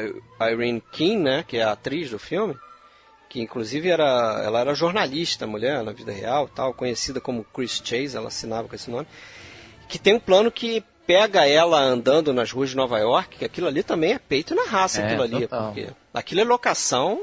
[0.41, 1.43] Irene King, né?
[1.47, 2.55] Que é a atriz do filme.
[3.27, 8.15] Que inclusive era, ela era jornalista, mulher, na vida real, tal, conhecida como Chris Chase,
[8.15, 9.07] ela assinava com esse nome.
[9.89, 13.67] Que tem um plano que pega ela andando nas ruas de Nova York, que aquilo
[13.67, 15.41] ali também é peito na raça, É, aquilo ali.
[15.41, 15.73] total.
[15.73, 17.19] Porque aquilo é locação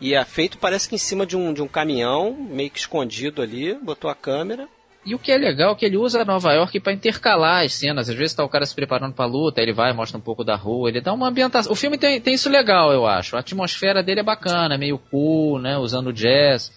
[0.00, 3.42] e é feito, parece que em cima de um, de um caminhão, meio que escondido
[3.42, 4.66] ali, botou a câmera.
[5.04, 8.08] E o que é legal é que ele usa Nova York para intercalar as cenas.
[8.10, 10.56] Às vezes tá o cara se preparando pra luta, ele vai, mostra um pouco da
[10.56, 11.72] rua, ele dá uma ambientação.
[11.72, 13.34] O filme tem, tem isso legal, eu acho.
[13.34, 15.78] A atmosfera dele é bacana, é meio cool, né?
[15.78, 16.70] Usando jazz.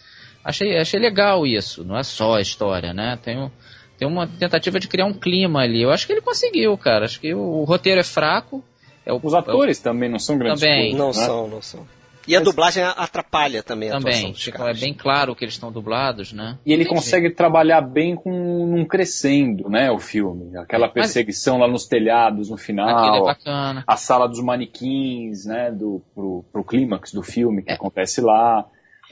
[0.43, 1.83] Achei, achei legal isso.
[1.83, 3.19] Não é só a história, né?
[3.21, 3.51] Tem, um-
[3.97, 5.81] tem uma tentativa de criar um clima ali.
[5.81, 7.03] Eu acho que ele conseguiu, cara.
[7.05, 8.63] Acho que o, o roteiro é fraco.
[9.05, 10.91] É o, Os atores também não são grandes Também.
[10.95, 11.27] coisas, Não né?
[11.27, 11.85] são, não são.
[12.27, 14.31] E a dublagem atrapalha também a atuação também.
[14.31, 16.57] dos Fica- é bem claro que eles estão dublados, né?
[16.65, 18.31] E ele consegue trabalhar bem com
[18.65, 20.55] num crescendo, né, o filme.
[20.57, 22.55] Aquela Mas- perseguição lá nos telhados no.
[22.55, 23.83] Aquilo é final, bacana.
[23.85, 27.75] a sala dos manequins, né, do, pro, pro clímax do filme que É.
[27.75, 28.65] acontece lá.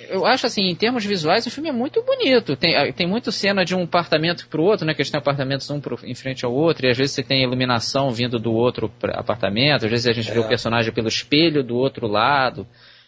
[0.10, 2.56] Eu acho assim, em termos visuais, o filme é muito bonito.
[2.56, 4.96] Tem, ah, tem muito cena de um apartamento pro outro, né?
[4.96, 7.44] Que eles têm apartamentos um pro, em frente ao outro, e às vezes você tem
[7.44, 10.42] iluminação vindo do outro apartamento, às vezes a gente vê É.
[10.42, 12.66] o personagem pelo espelho do outro lado.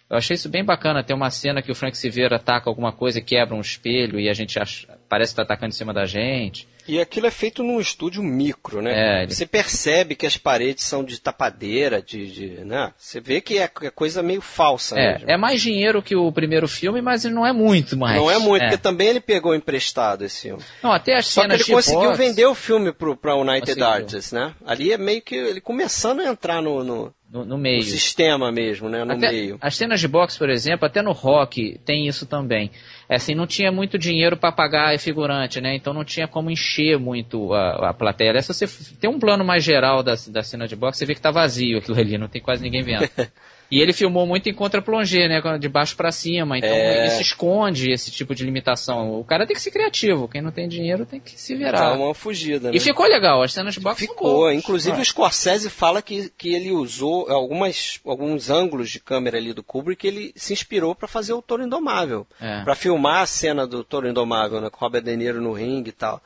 [0.09, 1.03] Eu achei isso bem bacana.
[1.03, 4.29] Tem uma cena que o Frank Silveira ataca alguma coisa e quebra um espelho e
[4.29, 6.67] a gente acha, parece que tá atacando em cima da gente.
[6.85, 8.91] E aquilo é feito num estúdio micro, né?
[8.91, 12.91] É, ele- Você percebe que as paredes são de tapadeira, de, de né?
[12.97, 15.31] Você vê que é é coisa meio falsa É, mesmo.
[15.31, 18.17] é mais dinheiro que o primeiro filme, mas não é muito mais.
[18.17, 18.67] Não é muito, É.
[18.67, 20.61] porque também ele pegou emprestado esse filme.
[20.83, 23.33] Não, até as Só que cenas ele de conseguiu boxe- vender o filme pro, pra
[23.37, 23.85] United Conseguiu.
[23.87, 24.53] Artists, né?
[24.65, 27.81] Ali é meio que ele começando a entrar no, no, no, no meio.
[27.81, 29.03] sistema mesmo, né?
[29.03, 29.57] No Até meio.
[29.59, 32.69] As cenas de boxe, por exemplo, até no rock tem isso também.
[33.09, 35.75] É assim, não tinha muito dinheiro para pagar figurante, né?
[35.75, 38.39] Então não tinha como encher muito a, a plateia.
[38.39, 38.67] Se você
[38.99, 41.79] tem um plano mais geral da, da cena de boxe, você vê que tá vazio
[41.79, 43.09] aquilo ali, não tem quase ninguém vendo.
[43.73, 45.41] E ele filmou muito em contra-plongé, né?
[45.57, 46.57] De baixo para cima.
[46.59, 47.07] Então É.
[47.07, 49.19] isso esconde esse tipo de limitação.
[49.19, 50.27] O cara tem que ser criativo.
[50.27, 51.93] Quem não tem dinheiro tem que se Dá virar.
[51.93, 52.77] uma fugida, né?
[52.77, 53.41] E ficou legal.
[53.41, 54.51] As cenas de boxe Ficou.
[54.51, 59.63] Inclusive o Scorsese fala que, que ele usou algumas, alguns ângulos de câmera ali do
[59.63, 62.27] Kubrick, ele se inspirou para fazer o Toro Indomável.
[62.39, 62.61] É.
[62.63, 65.93] Para filmar a cena do Toro Indomável, né, com Robert De Niro no ringue e
[65.93, 66.21] tal.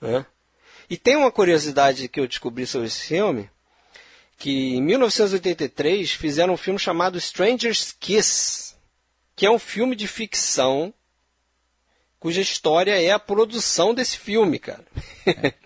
[0.00, 0.24] Né?
[0.88, 3.48] E tem uma curiosidade que eu descobri sobre esse filme,
[4.40, 8.74] que em 1983 fizeram um filme chamado Stranger's Kiss,
[9.36, 10.94] que é um filme de ficção
[12.18, 14.84] cuja história é a produção desse filme, cara.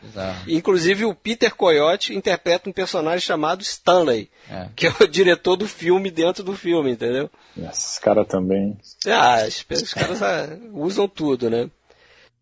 [0.03, 0.43] Bizarro.
[0.51, 4.69] Inclusive o Peter Coyote interpreta um personagem chamado Stanley, É.
[4.75, 7.31] que é o diretor do filme dentro do filme, entendeu?
[7.57, 8.77] Esses caras também.
[9.07, 11.71] Ah, os, os caras ah, usam tudo, né?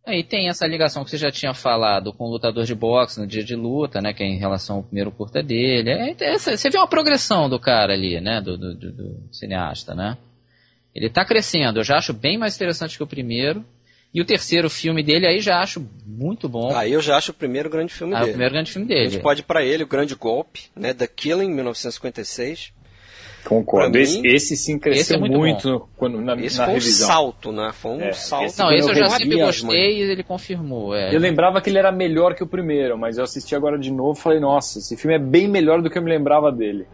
[0.05, 3.27] Aí tem essa ligação que você já tinha falado com o lutador de boxe no
[3.27, 4.13] dia de luta, né?
[4.13, 5.91] Que é em relação ao primeiro curta dele.
[5.91, 8.41] É, é, você vê uma progressão do cara ali, né?
[8.41, 10.19] Do, do, do, do cineasta, né?
[10.93, 11.79] Ele tá crescendo.
[11.79, 13.65] Eu já acho bem mais interessante que o primeiro.
[14.15, 16.75] E o terceiro filme dele aí já acho muito bom.
[16.77, 18.31] Aí eu já acho o primeiro grande filme ah, dele.
[18.31, 19.11] o primeiro grande filme A dele.
[19.11, 20.93] gente pode ir pra ele, o grande golpe, né?
[20.93, 22.73] The Killing, 1956.
[23.45, 23.93] Concordo.
[23.93, 26.65] Pra Esse, mim, esse sim cresceu esse é muito muito no- quando, na, Esse na
[26.65, 27.07] foi revisão.
[27.09, 27.71] um salto, né?
[27.73, 28.55] Foi um É, salto.
[28.59, 30.95] Não, esse eu eu já sempre gostei e ele confirmou.
[30.95, 31.15] É.
[31.15, 34.19] Eu lembrava que ele era melhor que o primeiro, mas eu assisti agora de novo
[34.19, 36.87] e falei, nossa, esse filme é bem melhor do que eu me lembrava dele.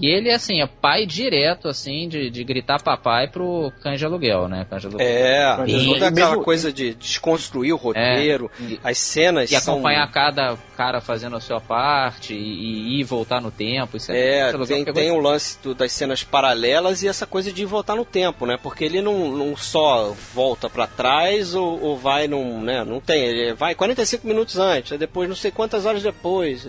[0.00, 4.46] E ele, assim, é pai direto, assim, de, de gritar papai pro cães de aluguel,
[4.48, 4.66] né?
[4.68, 5.06] Cães de aluguel.
[5.06, 8.50] É, ele- toda aquela mesmo- coisa de desconstruir o roteiro,
[8.84, 9.74] as cenas E são...
[9.74, 13.96] acompanhar cada cara fazendo a sua parte e, e ir e voltar no tempo.
[13.96, 17.50] Isso é, É, Aluguel tem, tem o lance do- das cenas paralelas e essa coisa
[17.52, 18.58] de voltar no tempo, né?
[18.62, 22.84] Porque ele não, não só volta pra trás ou, ou vai num, né?
[22.84, 26.68] Não tem, ele vai 45 minutos antes, aí depois não sei quantas horas depois.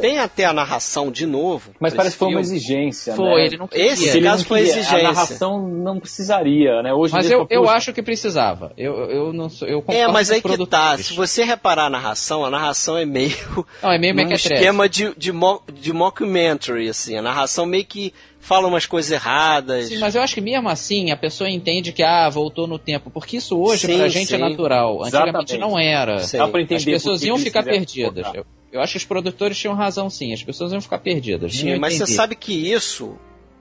[0.00, 1.70] Tem até a narração de novo.
[1.80, 3.46] Mas parece que foi uma exigência, Foi, né?
[3.46, 3.86] ele não queria.
[3.92, 4.98] Esse Se ele caso não foi exigência.
[4.98, 6.92] A narração não precisaria, né?
[6.94, 8.72] Hoje Mas eu, eu acho que precisava.
[8.76, 10.96] Eu, eu não sou, eu É, mas aí que tá.
[10.98, 13.36] Se você reparar a narração, a narração é meio.
[13.82, 14.54] Não, é meio mequetrefe.
[14.54, 17.16] esquema de, de, mo- de mockumentary, assim.
[17.16, 19.86] A narração meio que fala umas coisas erradas.
[19.86, 23.08] Sim, mas eu acho que mesmo assim a pessoa entende que, ah, voltou no tempo.
[23.08, 24.42] Porque isso hoje Sim, pra gente é sim.
[24.42, 25.04] natural.
[25.04, 25.58] Antigamente Exatamente.
[25.58, 26.18] não era.
[26.18, 26.38] Sim.
[26.38, 28.26] dá pra entender As pessoas iam ficar perdidas.
[28.34, 30.32] Eu, eu acho que os produtores tinham razão sim.
[30.34, 31.54] As pessoas iam ficar perdidas.
[31.54, 33.16] Sim, mas você sabe que isso,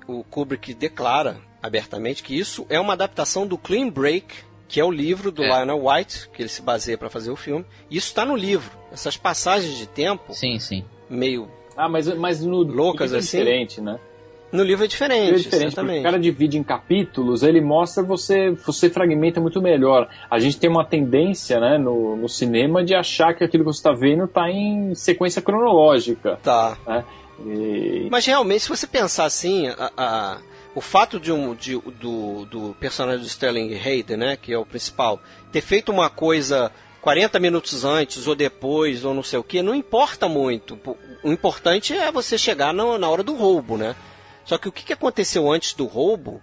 [0.08, 4.34] o Kubrick declara abertamente que isso é uma adaptação do Clean Break,
[4.68, 5.48] que é o livro do É.
[5.48, 7.64] Lionel White, que ele se baseia para fazer o filme.
[7.90, 8.72] Isso está no livro.
[8.92, 10.84] Essas passagens de tempo, Sim, sim.
[11.08, 11.48] meio.
[11.78, 13.38] Ah, mas, mas no Loucas é assim?
[13.38, 14.00] diferente, né?
[14.52, 18.90] No livro é diferente, é diferente, o cara divide em capítulos, ele mostra você, você
[18.90, 20.10] fragmenta muito melhor.
[20.30, 23.80] A gente tem uma tendência, né, no, no cinema de achar que aquilo que você
[23.80, 26.78] está vendo está em sequência cronológica, Tá.
[26.86, 27.06] né?
[27.46, 30.38] E- Mas realmente, se você pensar assim, a- a-
[30.76, 34.66] o fato de um, de- do, do personagem do Sterling Hayden, né, que é o
[34.66, 35.20] principal,
[35.52, 39.74] ter feito uma coisa 40 minutos antes ou depois ou não sei o que, não
[39.74, 40.78] importa muito.
[41.24, 43.96] O importante é você chegar na, na hora do roubo, né?
[44.52, 46.42] Só que o que aconteceu antes do roubo,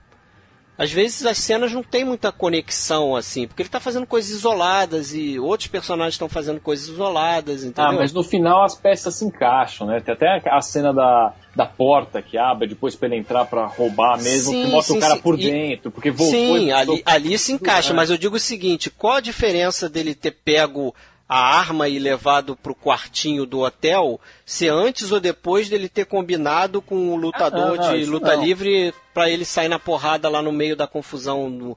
[0.79, 5.13] às vezes as cenas não tem muita conexão assim, porque ele está fazendo coisas isoladas
[5.13, 7.91] e outros personagens estão fazendo coisas isoladas, entendeu?
[7.91, 10.01] Ah, mas no final as peças se encaixam, né?
[10.01, 14.17] Tem até a cena da, da porta que abre depois pra ele entrar pra roubar
[14.17, 15.21] mesmo, Sim, que mostra sim, o cara sim.
[15.21, 17.95] por dentro, porque voltou Sim, ali, ali se encaixa, É.
[17.95, 20.95] mas eu digo o seguinte: qual a diferença dele ter pego
[21.29, 26.81] a arma e levado pro quartinho do hotel, se antes ou depois dele ter combinado
[26.81, 28.43] com o lutador Ah, não, de luta não.
[28.45, 31.77] livre pra ele sair na porrada lá no meio da confusão no,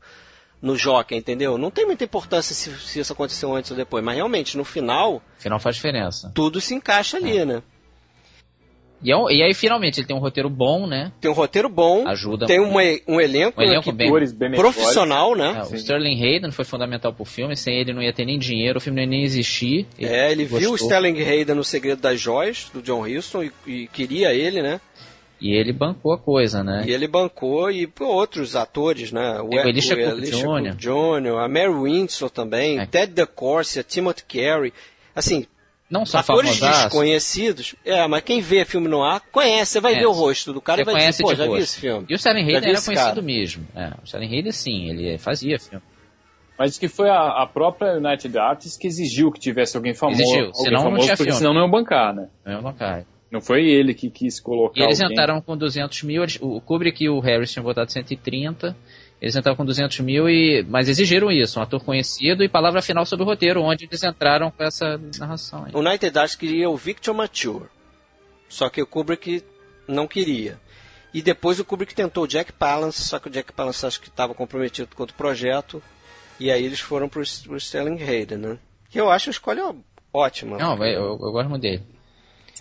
[0.61, 1.57] no jockey, entendeu?
[1.57, 5.21] Não tem muita importância se, se isso aconteceu antes ou depois, mas realmente no final
[5.37, 6.31] Afinal faz diferença.
[6.33, 7.45] tudo se encaixa ali, É.
[7.45, 7.61] né?
[9.03, 11.11] E, é um- e aí finalmente ele tem um roteiro bom, né?
[11.19, 15.33] Tem um roteiro bom, Ajuda tem uma, um elenco, Um elenco bem- Atores bem profissional,
[15.33, 15.63] É, né?
[15.71, 18.81] o Sterling Hayden foi fundamental pro filme, sem ele não ia ter nem dinheiro, o
[18.81, 19.87] filme não ia nem existir.
[19.99, 20.87] É, ele viu o gostou.
[20.87, 24.79] Sterling Hayden no Segredo das Joias, do John Huston, e, e queria ele, né?
[25.43, 26.83] E ele bancou a coisa, né?
[26.85, 29.41] E ele bancou, e pô, outros atores, né?
[29.41, 30.75] O, o Elisha Cook Jr..
[30.77, 32.85] Jr., a Mary Windsor também, É.
[32.85, 34.71] Ted DeCorsia, Timothy Carey.
[35.15, 35.47] Assim,
[35.91, 37.75] Não só atores famosaço, desconhecidos.
[37.85, 39.73] É, mas quem vê filme no ar, conhece.
[39.73, 39.99] Você vai É.
[39.99, 41.63] ver o rosto do cara você e vai conhece dizer, pô, de já vi rosto.
[41.63, 42.05] esse filme.
[42.09, 43.21] E o Já Hayden vi era conhecido cara.
[43.21, 43.67] mesmo.
[43.75, 45.83] É, o Sterling Hayden sim, ele fazia filme.
[46.57, 50.21] Mas que foi a, a própria United Artists que exigiu que tivesse alguém famoso.
[50.21, 51.37] Exigiu, alguém senão não famoso, tinha porque filme.
[51.39, 52.27] senão não iam bancar, né?
[52.45, 53.05] Não cai.
[53.31, 55.13] Não foi ele que quis colocar E eles alguém.
[55.15, 58.75] entraram com 200 mil, eles- o Kubrick e o Harris tinham votado 130,
[59.21, 63.05] eles entraram com 200 mil, e, mas exigiram isso, um ator conhecido e palavra final
[63.05, 65.71] sobre o roteiro, onde eles entraram com essa narração aí.
[65.75, 67.65] O United Arts queria o Victor Mature.
[68.49, 69.43] Só que o Kubrick
[69.87, 70.59] não queria.
[71.13, 74.09] E depois o Kubrick tentou o Jack Palance, só que o Jack Palance acho que
[74.09, 75.83] estava comprometido com outro projeto.
[76.39, 78.57] E aí eles foram pro, pro Sterling Hayden, né?
[78.89, 79.75] Que eu acho a escolha
[80.11, 80.57] ótima.
[80.57, 81.83] Não, eu, eu, eu gosto muito dele.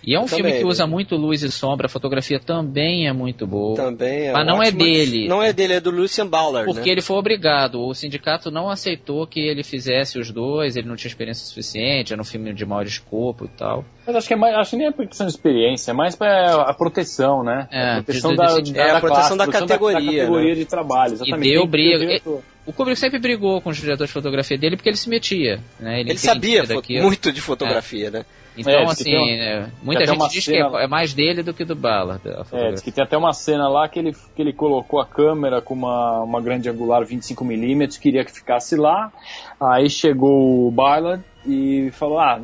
[0.03, 0.91] E é um Eu filme também, que usa né?
[0.91, 3.77] muito luz e sombra, a fotografia também é muito boa.
[3.77, 4.85] Também é Mas não é ótima.
[4.85, 5.29] dele.
[5.29, 6.93] Não é dele, é do Lucien Ballard, Porque né?
[6.93, 11.09] ele foi obrigado, o sindicato não aceitou que ele fizesse os dois, ele não tinha
[11.09, 13.85] experiência suficiente, era um filme de maior escopo e tal.
[14.07, 16.17] Mas acho que é mais, acho que nem é por questão de experiência, é mais
[16.17, 17.69] para a proteção, né?
[17.71, 20.55] É, a proteção da, da, é, a da proteção classe, da proteção categoria, categoria né?
[20.55, 21.53] de trabalho, exatamente.
[21.53, 22.23] deu que ter briga.
[22.71, 25.59] O Kubrick sempre brigou com os diretores de fotografia dele porque ele se metia.
[25.81, 26.01] Né?
[26.01, 27.03] Ele entendia sabia daquilo.
[27.05, 28.25] muito de fotografia, né?
[28.57, 31.13] Então, É, assim, tem um- é, muita gente uma diz cena- que é, é mais
[31.15, 32.21] dele do que do Ballard.
[32.53, 35.61] É, diz que tem até uma cena lá que ele, que ele colocou a câmera
[35.61, 39.13] com uma, uma grande angular 25mm, queria que ficasse lá.
[39.61, 42.41] Aí chegou o Ballard e falou: Ah,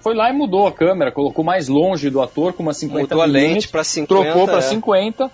[0.00, 3.22] foi lá e mudou a câmera, colocou mais longe do ator com uma 50 Mudou
[3.22, 4.22] a lente milímetros, pra 50.
[4.24, 4.62] trocou para é.
[4.62, 5.30] 50.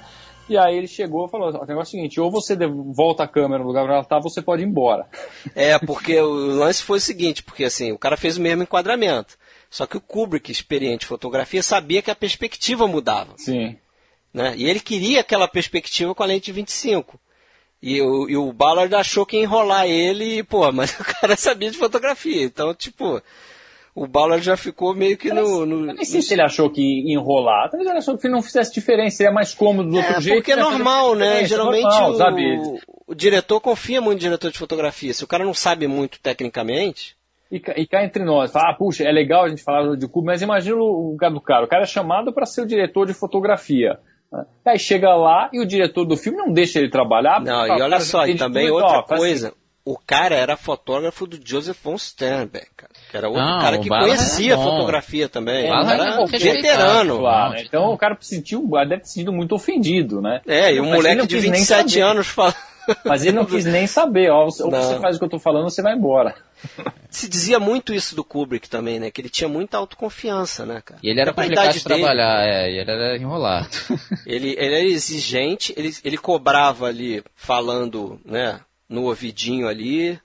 [0.49, 2.57] E aí ele chegou e falou: O negócio é o seguinte, ou você
[2.95, 5.07] volta a câmera no lugar onde ela tá, você pode ir embora.
[5.55, 9.37] É, porque o lance foi o seguinte, porque assim, o cara fez o mesmo enquadramento.
[9.71, 13.33] Só que o Kubrick, experiente em fotografia, sabia que a perspectiva mudava.
[13.37, 13.77] Sim.
[14.33, 14.55] Né?
[14.57, 17.19] E ele queria aquela perspectiva com a lente de 25.
[17.83, 21.37] E o, e o Ballard achou que ia enrolar ele, e, pô, mas o cara
[21.37, 22.43] sabia de fotografia.
[22.43, 23.23] Então, tipo,
[23.97, 25.65] o Ballard já ficou meio que no.
[25.67, 26.81] no Eu nem sei se ele achou que
[27.13, 27.71] enrolar.
[27.71, 30.37] Talvez ele achou que não fizesse diferença, seria mais cômodo do É, outro jeito.
[30.37, 31.25] porque é fazer normal, né?
[31.27, 32.61] diferença, Geralmente normal, o, sabe?
[33.07, 35.15] o diretor confia muito no diretor de fotografia.
[35.15, 37.17] Se o cara não sabe muito tecnicamente,
[37.51, 40.27] E, e cá entre nós, fala, ah, puxa, é legal a gente falar de Kubrick,
[40.27, 41.65] mas imagina o lugar do cara.
[41.65, 43.99] O cara é chamado para ser o diretor de fotografia.
[44.33, 44.45] né?
[44.67, 47.41] Aí chega lá e o diretor do filme não deixa ele trabalhar.
[47.41, 49.49] Não, e olha só, e também outra coisa.
[49.49, 49.57] assim.
[49.85, 53.89] O cara era fotógrafo do Joseph von Sternberg, cara, que era outro Não, cara que
[53.89, 54.65] conhecia bom.
[54.65, 55.67] fotografia também.
[55.67, 57.19] O Ballard era respeitado, veterano.
[57.19, 57.63] Claro, né?
[57.67, 60.41] Então o cara se sentiu, deve ter sido muito ofendido, né?
[60.47, 62.03] É, e um Mas moleque não de quis nem 27 saber.
[62.03, 62.55] anos falando.
[63.05, 64.81] Mas ele não quis nem saber, ó, você- ou Não.
[64.81, 66.37] você faz o que eu tô falando, ou você vai embora.
[67.11, 69.11] Se dizia muito isso do Kubrick também, né?
[69.11, 71.01] Que ele tinha muita autoconfiança, né, cara?
[71.03, 73.69] E ele era complicado de dele, trabalhar, é, e ele era enrolado.
[74.25, 80.19] Ele, ele era exigente, ele, ele cobrava ali, falando, né, no ouvidinho ali,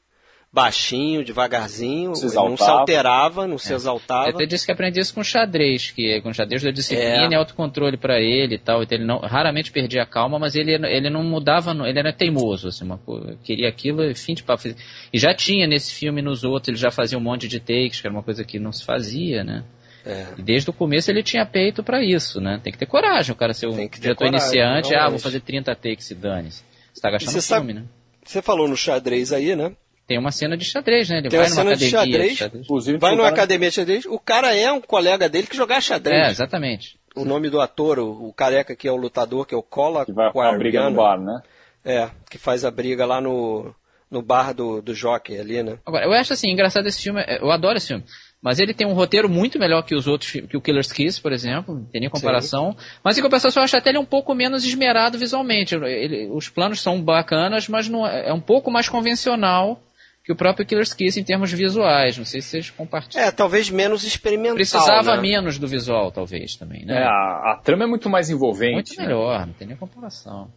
[0.53, 3.57] baixinho, devagarzinho, não se alterava, não É.
[3.57, 4.29] se Eu exaltava.
[4.29, 7.29] até disse que aprendi isso com xadrez, que com xadrez da disciplina É.
[7.31, 8.83] e autocontrole pra ele e tal.
[8.83, 12.67] Então ele não, raramente perdia a calma, mas ele, ele não mudava, ele era teimoso,
[12.67, 12.99] assim, uma,
[13.43, 14.67] queria aquilo e fim de papo.
[15.13, 18.01] E já tinha nesse filme e nos outros, ele já fazia um monte de takes,
[18.01, 19.63] que era uma coisa que não se fazia, né?
[20.05, 20.25] É.
[20.37, 22.59] E desde o começo ele tinha peito pra isso, né?
[22.61, 25.73] Tem que ter coragem o cara ser um diretor coragem, iniciante, ah, vou fazer 30
[25.75, 26.63] takes e dane-se.
[26.91, 27.83] Você tá gastando filme, né?
[28.25, 29.71] Você falou no xadrez aí, né?
[30.11, 31.19] Tem uma cena de xadrez, né?
[31.19, 32.31] Ele Tem vai uma numa cena de academia xadrez.
[32.33, 32.65] de xadrez.
[32.65, 35.79] Inclusive, Vai numa cara- academia de xadrez, o cara é um colega dele que jogava
[35.79, 36.27] xadrez.
[36.27, 36.97] É, exatamente.
[37.15, 40.05] O nome do ator, o, o careca que é o lutador, que é o Cola
[40.05, 41.41] que vai com a briga no bar, né?
[41.85, 43.73] É, que faz a briga lá no,
[44.09, 45.77] no bar do, do Jockey ali, né?
[45.85, 48.03] Agora, eu acho assim, engraçado esse filme, é, eu adoro esse filme,
[48.41, 51.31] mas ele tem um roteiro muito melhor que os outros, que o Killer's Kiss, por
[51.31, 54.63] exemplo, não tem nem comparação, mas em compensação eu acho até ele um pouco menos
[54.65, 59.81] esmerado visualmente, Ele- os planos são bacanas, mas não, é é um pouco mais convencional
[60.23, 63.25] que o próprio Killer's Kiss em termos visuais, não sei se vocês compartilham.
[63.25, 64.55] É, talvez menos experimental.
[64.55, 65.21] Precisava né?
[65.21, 67.01] menos do visual, talvez, também, né?
[67.01, 68.73] É, a, a trama é muito mais envolvente.
[68.73, 69.03] muito né?
[69.05, 70.51] melhor, não tem nem comparação.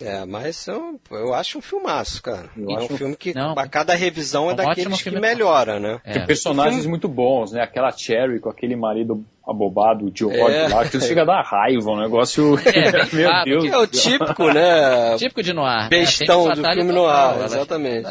[0.00, 2.48] É, mas eu, eu acho um filmaço, cara.
[2.56, 3.54] Eu é um filme que Não.
[3.58, 6.00] a cada revisão é, um daqueles que melhora, né?
[6.04, 6.12] É.
[6.12, 7.62] Tem personagens filme- muito bons, né?
[7.62, 10.68] Aquela Cherry com aquele marido abobado, o George É.
[10.68, 12.56] lá, que chega a dar raiva, um negócio.
[12.64, 13.64] É, Meu claro, Deus.
[13.64, 15.16] Que é o típico, né?
[15.16, 15.82] Típico de noir.
[15.84, 15.88] né?
[15.88, 18.08] Bestão Tem do filme total, noir, exatamente.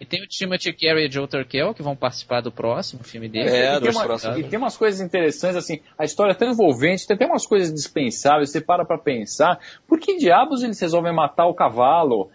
[0.00, 3.48] E tem o Timothy Carey e Joe Turkel, que vão participar do próximo filme dele.
[3.48, 4.38] É, E tem, uma- próximos.
[4.38, 7.72] e tem umas coisas interessantes, assim, a história é tão envolvente, tem até umas coisas
[7.72, 12.28] dispensáveis, você para pra pensar, por que diabos eles resolvem matar o cavalo?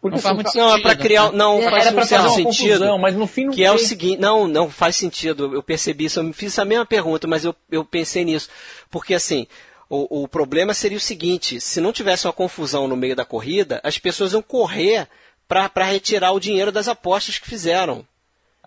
[0.00, 1.02] Porque Não faz assim, muito Não, é pra sentido.
[1.02, 1.32] criar.
[1.32, 2.72] Não, É, faz era um pra certo fazer uma sentido.
[2.78, 3.86] confusão, mas no fim não Que é o tem.
[3.86, 5.54] seguinte, não, não faz sentido.
[5.54, 8.48] Eu percebi isso, eu me fiz essa mesma pergunta, mas eu, eu pensei nisso.
[8.90, 9.46] Porque assim,
[9.88, 13.80] o, o problema seria o seguinte: se não tivesse uma confusão no meio da corrida,
[13.82, 15.08] as pessoas iam correr
[15.48, 18.04] para retirar o dinheiro das apostas que fizeram.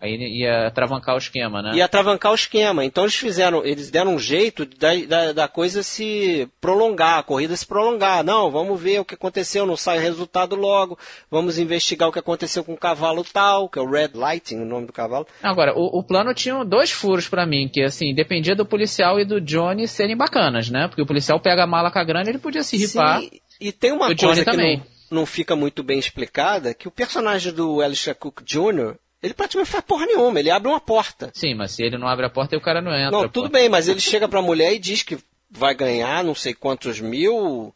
[0.01, 1.71] Aí ia travancar o esquema, né?
[1.73, 2.85] E atravancar o esquema.
[2.85, 7.53] Então eles fizeram, eles deram um jeito da, da, da coisa se prolongar, a corrida
[7.53, 8.23] se prolongar.
[8.23, 10.97] Não, vamos ver o que aconteceu, não sai o resultado logo.
[11.29, 14.65] Vamos investigar o que aconteceu com o cavalo tal, que é o Red Lighting, o
[14.65, 15.27] nome do cavalo.
[15.43, 19.25] Agora, o, o plano tinha dois furos pra mim, que assim, dependia do policial e
[19.25, 20.87] do Johnny serem bacanas, né?
[20.87, 23.19] Porque o policial pega a mala com a grana e ele podia se ripar.
[23.19, 24.77] Sim, e tem uma O Johnny coisa que também.
[24.77, 29.71] não, não fica muito bem explicada, que o personagem do Alistair Cook Jr., ele praticamente
[29.71, 31.29] faz porra nenhuma, ele abre uma porta.
[31.33, 33.11] Sim, mas se ele não abre a porta, o cara não entra.
[33.11, 35.17] Não, tudo bem, mas ele chega pra mulher e diz que
[35.49, 37.73] vai ganhar não sei quantos mil,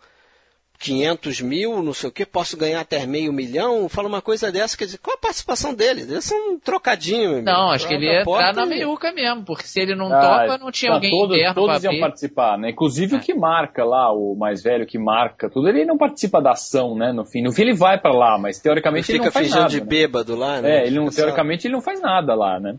[0.79, 3.87] 500 mil, não sei o que, posso ganhar até meio milhão.
[3.87, 6.03] Fala uma coisa dessa, quer dizer, qual a participação dele?
[6.05, 7.35] Deve ser um trocadinho.
[7.35, 7.73] meu Não, amigo.
[7.73, 10.19] acho que ele ia porta entrar na e- meiuca mesmo, porque se ele não Ah,
[10.45, 11.99] topa, não tinha tá, alguém todos, interno Todos iam abrir.
[12.01, 12.69] participar, né?
[12.71, 13.17] Inclusive É.
[13.17, 16.95] o que marca lá, o mais velho que marca tudo, ele não participa da ação,
[16.97, 17.13] né?
[17.13, 19.45] No fim, no fim ele vai pra lá, mas Ele teoricamente ele, fica não faz
[19.45, 19.71] fingindo nada.
[19.73, 19.85] de né?
[19.85, 20.79] bêbado lá, né?
[20.81, 22.75] É, ele não, Fica só- teoricamente ele não faz nada lá, né?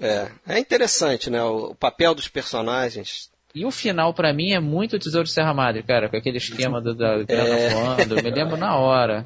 [0.00, 1.42] É, é interessante, né?
[1.42, 3.28] O, o papel dos personagens.
[3.54, 6.80] E o final, pra mim, é muito Tesouro de Serra Madre, cara, com aquele esquema
[6.80, 7.68] do, da grana É.
[7.70, 8.18] voando.
[8.18, 9.24] Eu me lembro na hora.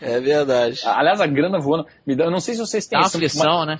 [0.00, 0.80] É verdade.
[0.84, 3.64] Aliás, a grana voando, me dá, eu não sei se vocês têm Dá isso, aflição,
[3.64, 3.78] né?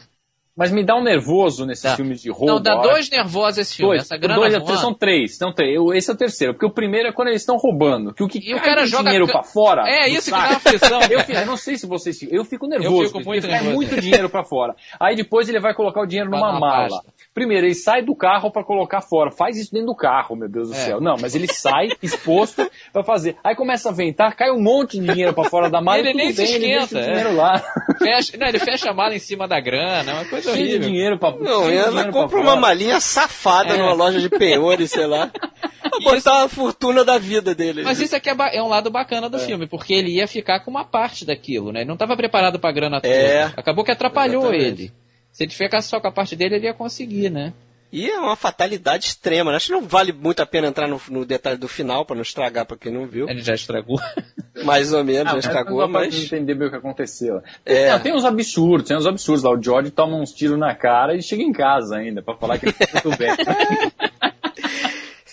[0.54, 1.96] Mas me dá um nervoso nesses Dá.
[1.96, 2.46] filmes de roubo.
[2.46, 3.92] Não, dá dois nervosos esse filme.
[3.92, 4.76] Dois, Essa grana dois, voando.
[4.78, 5.74] são três, são três.
[5.76, 8.28] Eu- Esse é o terceiro, porque o primeiro é quando eles estão roubando, que o
[8.28, 9.84] que E o cara joga dinheiro pra fora.
[9.88, 10.42] É isso que saco.
[10.42, 11.00] dá uma aflição.
[11.10, 13.02] Eu, eu não sei se vocês eu fico nervoso.
[13.02, 13.74] Eu fico muito porque é nervoso.
[13.74, 14.76] muito dinheiro pra fora.
[15.00, 16.88] Aí depois ele vai colocar o dinheiro numa mala.
[16.88, 17.11] pasta.
[17.34, 19.30] Primeiro, ele sai do carro pra colocar fora.
[19.30, 20.78] Faz isso dentro do carro, meu Deus do É.
[20.78, 21.00] céu.
[21.00, 23.36] Não, mas ele sai exposto pra fazer.
[23.42, 26.12] Aí começa a ventar, cai um monte de dinheiro pra fora da mala Ele e
[26.12, 27.32] tudo nem se bem, ele deixa esquenta, é.
[27.32, 27.62] lá.
[27.98, 30.72] Fecha, não, ele fecha a mala em cima da grana, é uma coisa Cheio de
[30.74, 30.88] horrível.
[30.88, 32.42] dinheiro pra Não, cheio de ela compra fora.
[32.42, 33.78] uma malinha safada É.
[33.78, 35.30] numa loja de penhores, sei lá.
[36.04, 37.82] Botar a fortuna da vida dele.
[37.82, 40.60] Mas isso aqui é, ba- é um lado bacana do filme, porque ele ia ficar
[40.60, 41.80] com uma parte daquilo, né?
[41.80, 43.12] Ele não estava preparado pra grana toda.
[43.12, 43.44] É.
[43.56, 44.82] Acabou que atrapalhou Exatamente.
[44.84, 44.92] ele.
[45.32, 47.52] Se ele ficasse só com a parte dele, ele ia conseguir, né?
[47.90, 49.50] E é uma fatalidade extrema.
[49.50, 49.56] né?
[49.58, 52.22] Acho que não vale muito a pena entrar no, no detalhe do final, pra não
[52.22, 53.28] estragar pra quem não viu.
[53.28, 54.00] Ele já estragou.
[54.64, 56.24] Mais ou menos, Ah, já mas estragou, não dá pra mas...
[56.24, 57.42] entender bem o que aconteceu.
[57.66, 57.90] É.
[57.90, 59.50] Não, tem uns absurdos, tem uns absurdos lá.
[59.50, 62.72] O George toma uns tiros na cara e chega em casa ainda, pra falar que
[62.72, 63.30] tá tudo bem.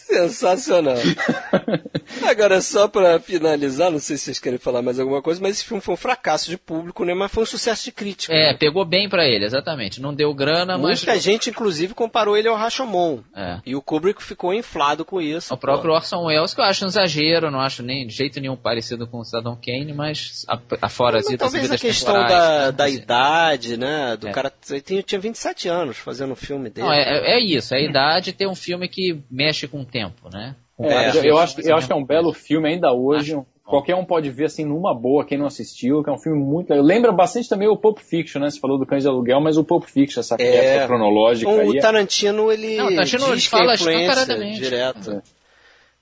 [0.10, 0.96] Sensacional.
[2.28, 5.66] Agora, só pra finalizar, não sei se vocês querem falar mais alguma coisa, mas esse
[5.66, 7.14] filme foi um fracasso de público, né?
[7.14, 8.34] Mas foi um sucesso de crítica.
[8.34, 8.54] É, né?
[8.58, 10.02] pegou bem pra ele, exatamente.
[10.02, 11.04] Não deu grana, mas.
[11.06, 13.20] Muita gente, inclusive, comparou ele ao Rashomon.
[13.36, 13.60] É.
[13.66, 15.54] E o Kubrick ficou inflado com isso.
[15.54, 18.56] O próprio Orson Welles, que eu acho um exagero, não acho nem de jeito nenhum
[18.56, 22.66] parecido com o Cidadão Kane, mas a, a fora Mas as talvez a questão da,
[22.68, 22.72] né?
[22.72, 24.18] da Mas- idade, né?
[24.18, 24.32] Do É.
[24.32, 24.52] cara.
[24.70, 26.88] Ele tinha, tinha 27 anos fazendo um filme dele.
[26.88, 29.86] Não, é, é- é isso, é a idade ter um filme que mexe com o
[29.86, 29.99] tempo,
[30.32, 30.56] né?
[30.78, 32.44] Com É, eu, acho, eu acho que é um belo tempo.
[32.46, 33.38] filme ainda hoje.
[33.66, 36.72] Qualquer um pode ver assim numa boa, quem não assistiu, que é um filme muito
[36.72, 36.84] legal.
[36.84, 38.50] Lembra bastante também o Pulp Fiction, né?
[38.50, 40.88] Você falou do Cães de Aluguel, mas o Pulp Fiction, essa É.
[40.88, 41.70] cronológica Então, aí.
[41.70, 44.60] o é- Tarantino, ele Não, o Tarantino diz fala que é influência escancaradamente.
[44.60, 45.22] direto.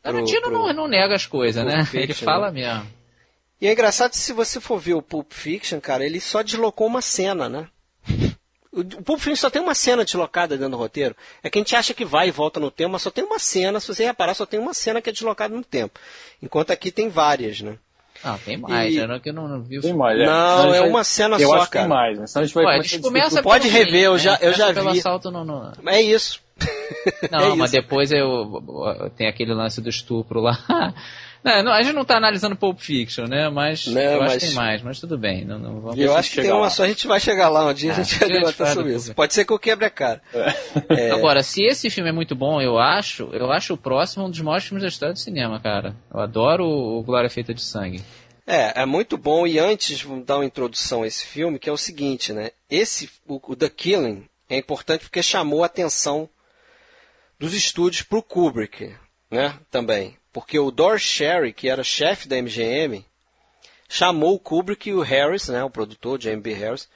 [0.02, 1.84] Tarantino pro- não, não nega as coisas, né?
[1.84, 2.88] Fiction, Ele fala mesmo.
[3.60, 6.88] E é engraçado que se você for ver o Pulp Fiction, cara, ele só deslocou
[6.88, 7.68] uma cena, né?
[8.80, 11.16] O Pulp Fiction só tem uma cena deslocada dentro do roteiro.
[11.42, 13.40] É que a gente acha que vai e volta no tempo, mas só tem uma
[13.40, 16.00] cena, se você reparar, só tem uma cena que é deslocada no tempo.
[16.42, 17.78] Enquanto aqui tem várias, né?
[18.24, 20.26] Ah, tem mais, E- eu não, que eu não, não vi o Tem mais, é.
[20.26, 21.86] Não, gente é uma cena eu só, acho que cara.
[21.88, 22.26] tem mais, né?
[22.28, 23.04] Senão a gente vai Ué, a eles discutir.
[23.08, 24.20] começam Pode rever, fim, eu né?
[24.20, 25.00] já- eu já Começa pelo vi.
[25.00, 26.40] assalto no, no- É isso.
[27.32, 27.82] Não, É mas isso.
[27.82, 30.94] depois eu, tem aquele lance do estupro lá.
[31.48, 33.50] Não, não, a gente não tá analisando Pulp Fiction, né?
[33.50, 35.46] Mas Não, eu acho mas- que tem mais, mas tudo bem.
[35.46, 35.98] Não, não vamos...
[35.98, 36.70] Eu acho que tem uma lá.
[36.70, 38.58] só, a gente vai chegar lá um dia, a gente Ah, vai a gente debater
[38.58, 39.14] fala sobre isso.
[39.16, 40.22] Pode ser que eu quebre a cara.
[40.90, 41.12] É.
[41.12, 44.40] Agora, se esse filme é muito bom, eu acho, eu acho o próximo um dos
[44.42, 45.96] maiores filmes da história do cinema, cara.
[46.14, 48.04] Eu adoro o Glória Feita de Sangue.
[48.46, 49.46] É, é muito bom.
[49.46, 52.52] E antes, vamos dar uma introdução a esse filme, que é o seguinte, né?
[52.70, 56.30] Esse, o, o The Killing, é importante porque chamou a atenção
[57.40, 58.94] dos estúdios para o Kubrick,
[59.30, 59.54] né?
[59.70, 60.17] Também.
[60.32, 63.06] Porque o Dor Sherry, que era chefe da MGM,
[63.90, 65.64] chamou o Kubrick e o Harris, né?
[65.64, 66.54] O produtor, James B.
[66.54, 66.90] Harris,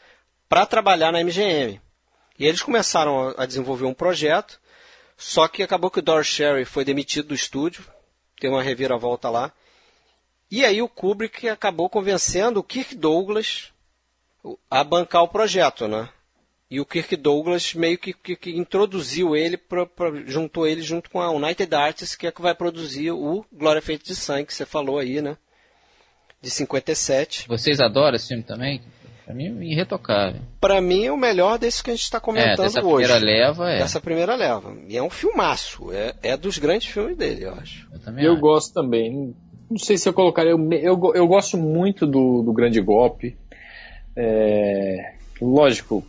[0.47, 1.81] para trabalhar na MGM.
[2.37, 4.59] E eles começaram a- desenvolver um projeto,
[5.17, 7.85] só que acabou que o Dor Sherry foi demitido do estúdio,
[8.39, 9.51] tem uma reviravolta lá.
[10.49, 13.71] E aí o Kubrick acabou convencendo o Kirk Douglas
[14.69, 16.09] a bancar o projeto, né?
[16.71, 21.09] E o Kirk Douglas meio que, que- que introduziu ele, pra, pra- juntou ele junto
[21.09, 24.53] com a United Artists, que é que vai produzir o Glória Feita de Sangue, que
[24.53, 25.35] você falou aí, né?
[26.41, 27.45] De 57.
[27.47, 28.81] Vocês adoram esse filme também?
[29.25, 30.41] Pra mim, é irretocável.
[30.61, 33.05] Pra mim é o melhor desse que a gente está É, comentando dessa hoje.
[33.07, 33.77] primeira leva, é.
[33.79, 34.75] Dessa primeira leva.
[34.87, 35.91] E é um filmaço.
[35.91, 37.87] É, é dos grandes filmes dele, eu acho.
[37.93, 38.41] Eu também Eu acho.
[38.41, 39.35] gosto também.
[39.69, 40.51] Não sei se eu colocaria.
[40.51, 43.37] Eu, eu, eu gosto muito do, do Grande Golpe.
[44.15, 46.03] É, lógico,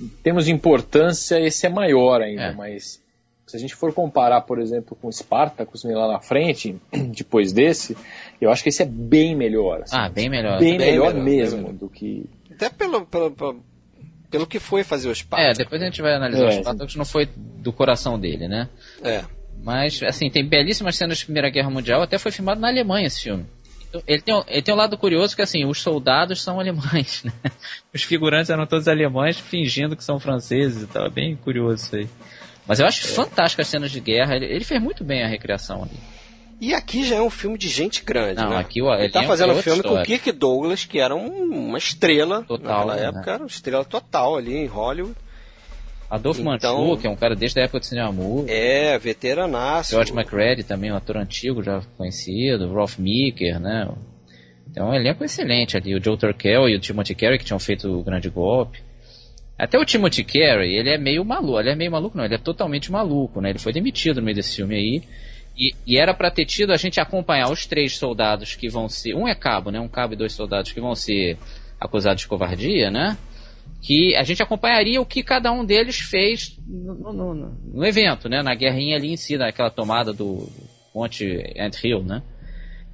[0.00, 2.52] em termos de importância, esse é maior ainda, É.
[2.52, 3.02] mas
[3.46, 6.76] se a gente for comparar, por exemplo, com Spartacus lá na frente,
[7.16, 7.96] depois desse,
[8.40, 9.82] eu acho que esse é bem melhor.
[9.82, 9.96] assim.
[9.96, 10.58] Ah, bem melhor.
[10.58, 11.78] bem, bem melhor, melhor, mesmo bem melhor.
[11.78, 12.26] do que.
[12.52, 13.60] Até pelo, pelo, pelo,
[14.30, 15.58] pelo que foi fazer os É, pais.
[15.58, 18.68] depois a gente vai analisar É, os Spartacus, não foi do coração dele, né?
[19.02, 19.24] É.
[19.64, 23.22] Mas, assim, tem belíssimas cenas de Primeira Guerra Mundial, até foi filmado na Alemanha esse
[23.22, 23.44] filme.
[24.06, 27.32] Ele tem, um- ele tem um lado curioso que, assim, os soldados são alemães, né?
[27.94, 31.06] Os figurantes eram todos alemães, fingindo que são franceses e tal.
[31.06, 32.08] É bem curioso isso aí.
[32.66, 33.10] Mas eu acho É.
[33.10, 34.36] fantástico as cenas de guerra.
[34.36, 35.96] Ele, ele fez muito bem a recriação ali.
[36.60, 38.56] E aqui já é um filme de gente grande, Não, né?
[38.58, 40.04] aqui o- ele ele tá fazendo um filme com o história.
[40.18, 43.06] Kirk Douglas, que era um- uma estrela Total, naquela né?
[43.06, 45.14] época, era uma estrela total ali em Hollywood.
[46.10, 48.46] Adolfo Então- Manchu, que é um cara desde a época do cinema mudo.
[48.48, 49.90] É, veteranaço.
[49.90, 52.72] George McReady também, um ator antigo já conhecido.
[52.72, 53.86] Ralph Meeker, né?
[54.70, 55.94] Então é um elenco excelente ali.
[55.94, 58.80] O Joe Turkel e o Timothy Carey, que tinham feito o grande golpe.
[59.58, 61.58] Até o Timothy Carey, ele é meio maluco.
[61.60, 63.50] Ele é meio maluco, não, ele é totalmente maluco, né?
[63.50, 65.02] Ele foi demitido no meio desse filme aí.
[65.58, 69.14] E, e era pra ter tido a gente acompanhar os três soldados que vão ser.
[69.14, 69.80] Um é cabo, né?
[69.80, 71.36] Um cabo e dois soldados que vão ser
[71.80, 73.16] acusados de covardia, né?
[73.80, 78.42] Que a gente acompanharia o que cada um deles fez no, no, no evento, né?
[78.42, 80.48] Na guerrinha ali em si, naquela tomada do
[80.94, 82.22] Monte Ant Hill, né?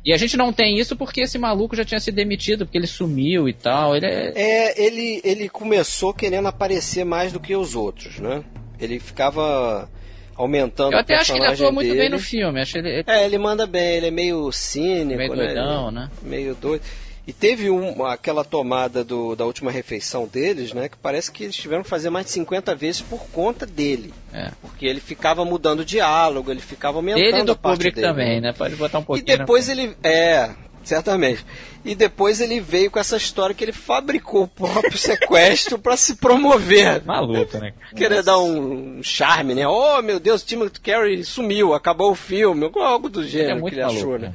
[0.04, 2.86] E a gente não tem isso porque esse maluco já tinha sido demitido, porque ele
[2.86, 3.96] sumiu e tal.
[3.96, 4.32] Ele é...
[4.34, 8.44] é, ele, ele começou querendo aparecer mais do que os outros, né?
[8.78, 9.88] Ele ficava
[10.36, 12.00] aumentando Eu até acho que ele atua muito dele.
[12.00, 12.60] bem no filme.
[12.60, 13.02] Acho ele...
[13.06, 15.44] É, ele manda bem, ele é meio cínico, Meio né?
[15.46, 16.10] doidão, né?
[16.22, 16.82] Meio doido.
[17.26, 20.90] E teve um, aquela tomada do, da última refeição deles, né?
[20.90, 24.12] Que parece que eles tiveram que fazer mais de 50 vezes por conta dele.
[24.32, 24.50] É.
[24.60, 27.96] Porque ele ficava mudando o diálogo, ele ficava aumentando Ele e do a parte público
[27.96, 28.52] dele, também, né?
[28.52, 29.26] Pode botar um E pouquinho.
[29.26, 29.96] na- depois ele.
[30.02, 30.50] É,
[30.82, 31.46] certamente.
[31.82, 36.16] E depois ele veio com essa história que ele fabricou o próprio sequestro para se
[36.16, 37.02] promover.
[37.06, 37.72] Maluco, né?
[37.96, 39.66] Querer dar um charme, né?
[39.66, 43.72] Oh, meu Deus, Timothy Carey sumiu, acabou o filme, algo do Ele é gênero muito
[43.74, 44.00] que ele maluco.
[44.02, 44.28] achou, né?
[44.28, 44.34] né?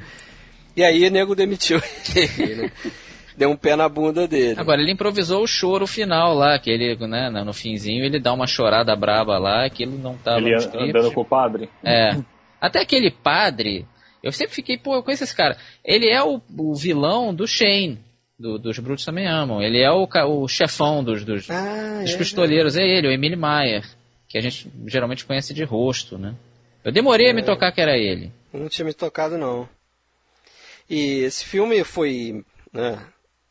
[0.76, 1.80] E aí o nego demitiu
[2.14, 2.54] ele.
[2.62, 2.72] né?
[3.36, 4.60] Deu um pé na bunda dele.
[4.60, 8.46] Agora, ele improvisou o choro final lá, que ele, né, no finzinho, ele dá uma
[8.46, 11.70] chorada braba lá, aquilo não tava Ele andando com o padre.
[11.82, 12.16] É.
[12.60, 13.86] Até aquele padre,
[14.22, 15.56] eu sempre fiquei, pô, eu conheço esse cara.
[15.82, 17.98] Ele é o, o vilão do Shane,
[18.38, 19.62] do- dos Brutos Também Amam.
[19.62, 23.36] Ele é o, o chefão dos, dos, Ah, dos é, pistoleiros, é ele, o Emily
[23.36, 23.84] Mayer,
[24.28, 26.34] que a gente geralmente conhece de rosto, né?
[26.84, 27.30] Eu demorei É.
[27.30, 28.30] a me tocar que era ele.
[28.52, 29.66] Não tinha me tocado, não.
[30.90, 32.44] E esse filme foi.
[32.72, 32.98] Né,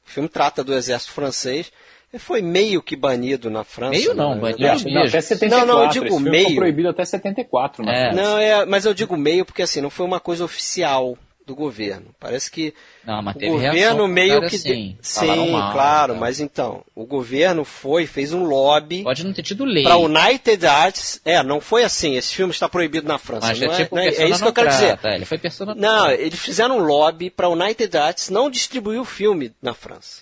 [0.06, 1.72] o filme trata do exército francês.
[2.12, 3.92] Ele foi meio que banido na França.
[3.92, 4.92] Meio não, na banido mesmo.
[4.92, 5.68] Não, até 74.
[5.68, 6.46] Não, não, eu digo meio.
[6.46, 8.10] Foi proibido até 74, né?
[8.10, 8.14] É.
[8.14, 11.16] Não, é, mas eu digo meio porque assim, não foi uma coisa oficial
[11.50, 12.14] do governo.
[12.20, 14.58] Parece que Não, mas o governo meio que.
[14.58, 14.96] sim.
[15.02, 16.20] de- Falaram Sim, mal, claro, tá.
[16.20, 19.84] mas então, o governo foi, fez um lobby Pode não ter tido lei.
[19.84, 21.20] para United Arts.
[21.26, 23.48] É, não foi assim, esse filme está proibido na França.
[23.48, 25.00] Mas não é é, tipo não é, é isso que eu quero dizer.
[25.04, 29.52] Ele foi persona não eles fizeram um lobby para United Arts não distribuir o filme
[29.62, 30.22] na França.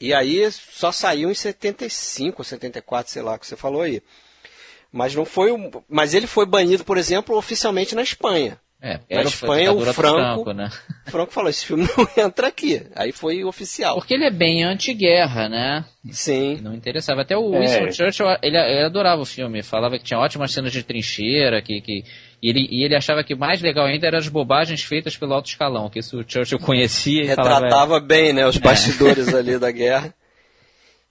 [0.00, 4.02] E aí só saiu em 75, 74, sei lá, que você falou aí.
[4.90, 5.50] Mas não foi,
[5.88, 8.58] mas ele foi banido, por exemplo, oficialmente na Espanha.
[9.08, 10.70] É, Na Espanha, o do Franco- né?
[11.06, 12.82] Franco falou: esse filme não entra aqui.
[12.94, 13.96] Aí foi oficial.
[13.96, 15.84] Porque ele é bem anti-guerra, né?
[16.10, 16.60] Sim.
[16.62, 17.22] Não interessava.
[17.22, 17.60] Até o É.
[17.60, 19.62] Winston Churchill, ele, ele adorava o filme.
[19.62, 22.04] Falava que tinha ótimas cenas de trincheira, que, que
[22.42, 25.32] e ele, e ele achava que o mais legal ainda eram as bobagens feitas pelo
[25.34, 27.54] alto escalão, que isso o Churchill conhecia e falava...
[27.64, 30.14] Retratava bem, né, os bastidores ali da guerra.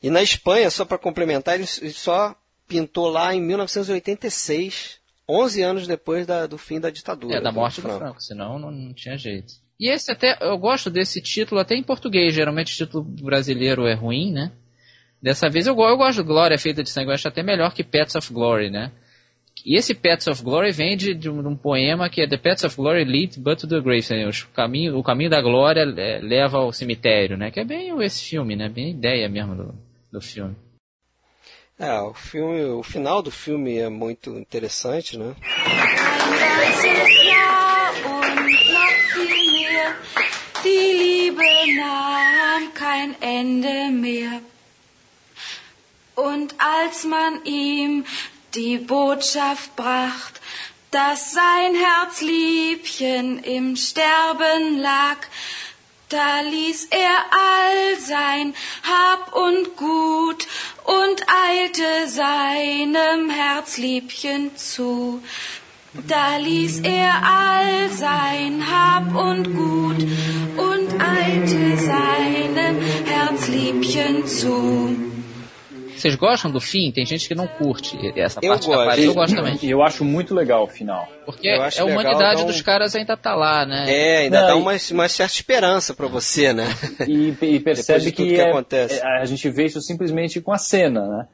[0.04, 2.36] E na Espanha, só para complementar, ele só
[2.68, 4.98] pintou lá em 1986,
[5.28, 7.38] 11 anos depois da- do fim da ditadura.
[7.38, 9.54] É, da morte do Franco, senão não, não tinha jeito.
[9.80, 13.94] E esse até, eu gosto desse título até em português, geralmente o título brasileiro é
[13.94, 14.52] ruim, né?
[15.22, 17.84] Dessa vez eu, eu gosto do Glória Feita de Sangue, eu acho até melhor que
[17.84, 18.92] Pets of Glory, né?
[19.66, 22.38] E esse Pets of Glory vem de, de um de um poema que é The
[22.38, 24.28] Pets of Glory lead but to the grave, né?
[24.28, 27.50] Os caminho, o caminho da glória é, leva ao cemitério, né?
[27.50, 28.70] Que é bem esse filme, né?
[28.70, 29.76] Bem a ideia mesmo do,
[30.12, 30.56] do filme.
[31.78, 35.36] É, o filme, o final do filme é muito interessante, né?
[35.66, 38.36] Ein ganzes Jahr und
[38.72, 39.96] noch viel mehr.
[40.64, 41.44] Die Liebe
[41.76, 44.40] nahm kein Ende mehr.
[46.16, 48.06] Und als man ihm
[48.54, 50.40] die Botschaft bracht,
[50.92, 55.18] dass sein Herzliebchen im Sterben lag,
[56.16, 57.18] da ließ er
[57.52, 58.54] all sein
[58.84, 60.48] Hab und Gut
[60.86, 61.18] und
[61.50, 65.22] eilte seinem Herzliebchen zu.
[66.08, 67.12] Da ließ er
[67.44, 70.02] all sein Hab und Gut
[70.70, 75.15] und eilte seinem Herzliebchen zu.
[76.06, 76.92] Vocês gostam do fim?
[76.92, 78.88] Tem gente que não curte essa Eu parte da gosto.
[78.90, 79.08] parede.
[79.08, 79.58] Eu gosto também.
[79.64, 81.08] E eu acho muito legal o final.
[81.26, 83.86] Porque Eu acho a legal humanidade um- dos caras ainda tá lá, né?
[83.92, 86.66] É, ainda Não, dá e- uma, uma certa esperança para você, né?
[87.10, 89.00] E, e percebe de tudo que, que é- acontece.
[89.00, 91.28] é- a gente vê isso simplesmente com a cena, né?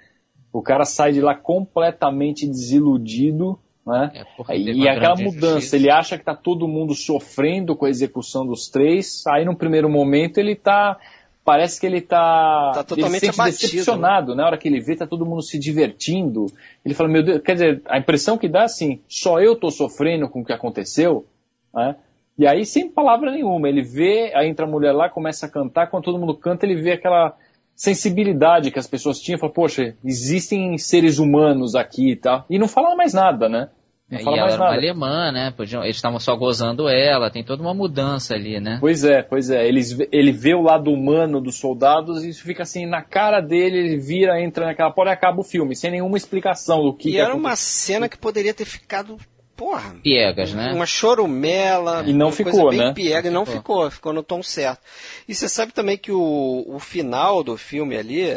[0.53, 4.11] O cara sai de lá completamente desiludido, né?
[4.47, 8.69] É, e aquela mudança, ele acha que tá todo mundo sofrendo com a execução dos
[8.69, 10.97] três, aí no primeiro momento ele tá
[11.43, 14.41] parece que ele tá, Tá totalmente ele se abatido, decepcionado, né?
[14.41, 16.45] Na hora que ele vê tá todo mundo se divertindo,
[16.85, 20.29] ele fala, meu Deus, quer dizer, a impressão que dá assim, só eu tô sofrendo
[20.29, 21.25] com o que aconteceu,
[21.73, 21.95] né?
[22.37, 25.87] E aí, sem palavra nenhuma, ele vê, aí entra a mulher lá, começa a cantar,
[25.87, 27.35] quando todo mundo canta, ele vê aquela
[27.75, 32.67] sensibilidade que as pessoas tinham, fala, poxa, existem seres humanos aqui e tal, e não
[32.67, 33.69] fala mais nada, né?
[34.11, 35.51] Não e fala ela mais era uma alemã, né?
[35.55, 38.77] Podiam, eles estavam só gozando ela, tem toda uma mudança ali, né?
[38.81, 39.65] Pois é, pois é.
[39.67, 43.77] Eles, ele vê o lado humano dos soldados e isso fica assim, na cara dele,
[43.77, 47.11] ele vira, entra naquela porta e acaba o filme, sem nenhuma explicação do que, E
[47.13, 47.39] que era aconteceu.
[47.49, 49.17] uma cena que poderia ter ficado,
[49.55, 50.73] porra, Piegas, né?
[50.73, 52.03] uma chorumela.
[52.05, 52.93] E não uma ficou, coisa bem né?
[52.93, 53.61] Piega, e não Ficou.
[53.61, 54.81] ficou, ficou no tom certo.
[55.27, 58.29] E você sabe também que o, o final do filme ali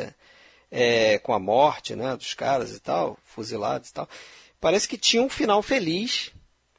[0.70, 4.08] é, com a morte né, dos caras e tal, fuzilados e tal.
[4.64, 6.32] Parece que tinha um final feliz.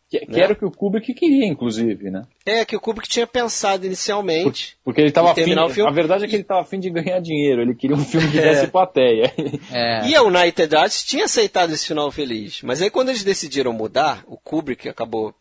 [0.10, 0.40] Que, que Né?
[0.40, 2.26] era o que o Kubrick queria, inclusive, né?
[2.46, 4.76] É, que o Kubrick tinha pensado inicialmente.
[4.84, 5.42] Porque ele estava afim.
[5.42, 7.62] terminar o filme- A verdade é que ele estava afim de ganhar dinheiro.
[7.62, 8.42] Ele queria um filme que É.
[8.54, 9.32] desse plateia.
[9.72, 10.08] É.
[10.08, 12.62] E a United Arts tinha aceitado esse final feliz.
[12.64, 15.36] Mas aí quando eles decidiram mudar, o Kubrick acabou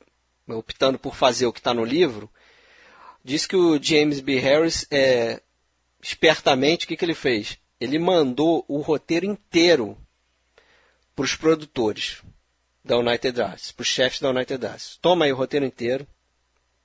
[0.49, 2.29] optando por fazer o que está no livro,
[3.25, 4.39] diz que o James B.
[4.39, 5.41] Harris, é,
[6.03, 7.59] espertamente, o que, que ele fez?
[7.81, 9.97] Ele mandou o roteiro inteiro
[11.17, 12.23] para os produtores
[12.85, 14.99] da United Arts, para os chefes da United Arts.
[15.01, 16.07] Toma aí o roteiro inteiro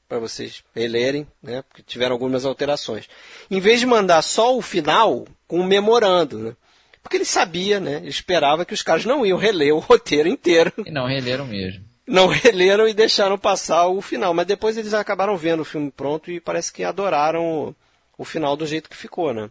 [0.07, 1.61] para vocês relerem, né?
[1.61, 3.07] Porque tiveram algumas alterações.
[3.51, 6.55] Em vez de mandar só o final com um memorando, né?
[7.03, 7.97] Porque ele sabia, né?
[7.97, 10.73] Ele esperava que os caras não iam reler o roteiro inteiro.
[10.85, 11.85] E não releram mesmo.
[12.07, 14.33] Não releram e deixaram passar o final.
[14.33, 17.75] Mas depois eles acabaram vendo o filme pronto e parece que adoraram o,
[18.17, 19.49] o final do jeito que ficou, né?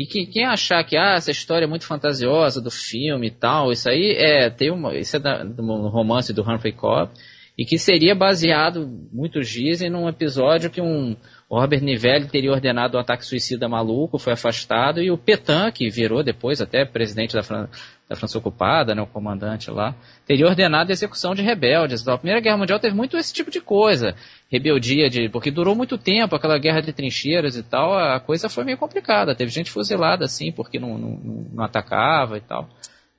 [0.00, 3.70] E que, quem achar que ah, essa história é muito fantasiosa do filme e tal,
[3.70, 7.12] isso aí é tem uma, isso é da, do romance do Humphrey Cobb
[7.58, 11.14] e que seria baseado, muitos dizem, num episódio que um
[11.50, 16.22] Robert Nivelli teria ordenado um ataque suicida maluco, foi afastado e o Petain, que virou
[16.22, 17.68] depois até presidente da, Fran
[18.10, 19.94] da França ocupada, né, o comandante lá,
[20.26, 22.06] teria ordenado a execução de rebeldes.
[22.08, 24.16] A Primeira Guerra Mundial teve muito esse tipo de coisa,
[24.50, 28.64] rebeldia de, porque durou muito tempo, aquela guerra de trincheiras e tal, a coisa foi
[28.64, 29.32] meio complicada.
[29.32, 32.68] Teve gente fuzilada assim, porque não, não, não- atacava e tal.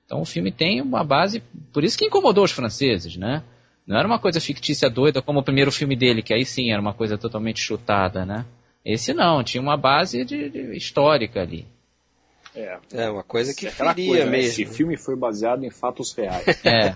[0.06, 3.44] Então o filme tem uma base, por isso que incomodou os franceses, né?
[3.88, 6.82] Não era uma coisa fictícia doida como o primeiro filme dele, que aí sim era
[6.82, 8.46] uma coisa totalmente chutada, né?
[8.84, 11.66] Esse não, tinha uma base de, de- histórica ali.
[12.56, 12.78] É.
[12.94, 14.32] É uma coisa que Aquela feria coisa, né?
[14.32, 14.50] mesmo.
[14.50, 16.44] Esse filme foi baseado em fatos reais.
[16.66, 16.96] É,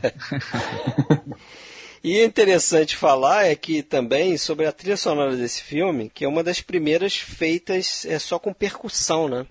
[2.03, 6.27] E é interessante falar é que também sobre a trilha sonora desse filme, que é
[6.27, 9.45] uma das primeiras feitas é só com percussão, né?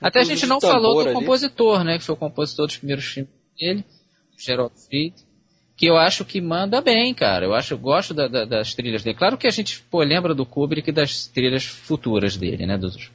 [0.00, 1.12] Até a gente não falou do ali.
[1.12, 1.98] compositor, né?
[1.98, 3.30] Que foi o compositor dos primeiros filmes
[3.60, 3.84] dele,
[4.38, 5.14] Gerald Fried,
[5.76, 7.44] que eu acho que manda bem, cara.
[7.44, 9.16] Eu acho, eu gosto da- da- das trilhas dele.
[9.18, 12.78] Claro que a gente pô, lembra do Kubrick e das trilhas futuras dele, né?
[12.78, 13.10] Dos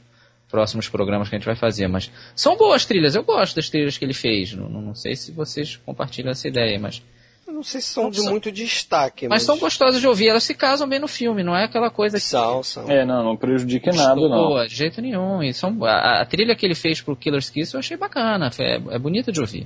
[0.50, 3.16] próximos programas que a gente vai fazer, mas são boas trilhas.
[3.16, 4.54] Eu gosto das trilhas que ele fez.
[4.54, 7.02] Não, não- sei se vocês compartilham essa ideia, mas
[7.46, 8.30] Eu não sei se são Não de são.
[8.32, 10.28] muito destaque, mas são gostosas de ouvir.
[10.28, 12.90] Elas se casam bem no filme, não é aquela coisa que São, são.
[12.92, 14.28] é, não, não prejudica nada, não.
[14.50, 15.42] Boa, de jeito nenhum.
[15.42, 18.76] E são, a, a trilha que ele fez pro Killer's Kiss eu achei bacana, é,
[18.96, 19.66] é bonita de ouvir.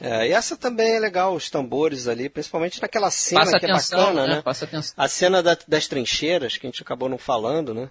[0.00, 3.98] É, e essa também é legal, os tambores ali, principalmente naquela cena Passa que atenção,
[4.00, 4.34] é bacana, né?
[4.36, 4.42] né?
[4.42, 4.94] Passa atenção.
[4.96, 7.90] A cena da- das trincheiras, que a gente acabou não falando, né?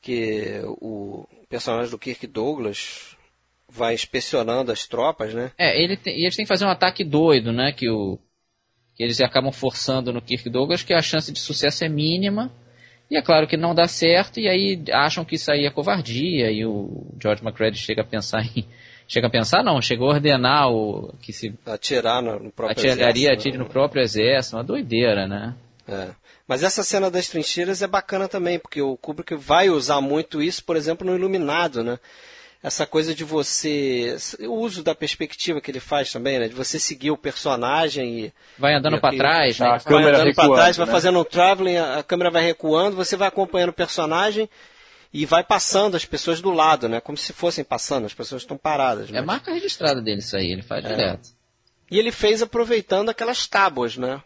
[0.00, 3.16] Que o personagem do Kirk Douglas
[3.68, 5.52] vai inspecionando as tropas, né?
[5.56, 7.72] É, ele tem, e eles têm que fazer um ataque doido, né?
[7.72, 8.18] Que, o,
[8.96, 12.50] que eles acabam forçando no Kirk Douglas, que a chance de sucesso é mínima.
[13.10, 16.50] E é claro que não dá certo, e aí acham que isso aí é covardia,
[16.50, 18.64] e o George McCready chega a pensar em.
[19.08, 23.08] Chega a pensar, não, chegou a ordenar o que se Atirar no, no próprio atiraria,
[23.08, 23.64] exército, atire né?
[23.64, 25.56] no próprio exército, uma doideira, né?
[25.88, 26.10] É.
[26.50, 30.64] Mas essa cena das trincheiras é bacana também, porque o Kubrick vai usar muito isso,
[30.64, 31.96] por exemplo, no Iluminado, né?
[32.60, 34.16] Essa coisa de você.
[34.40, 36.48] O uso da perspectiva que ele faz também, né?
[36.48, 38.32] De você seguir o personagem e.
[38.58, 39.66] Vai andando pra aqui- trás, né?
[39.68, 40.92] Ah, vai andando para recuando, trás, vai né?
[40.92, 44.50] fazendo um traveling, a a câmera vai recuando, você vai acompanhando o personagem
[45.14, 47.00] e vai passando as pessoas do lado, né?
[47.00, 49.08] Como se fossem passando, as pessoas estão paradas.
[49.08, 51.28] É mas- marca registrada dele isso aí, ele faz direto.
[51.88, 54.20] E ele fez aproveitando aquelas tábuas, né?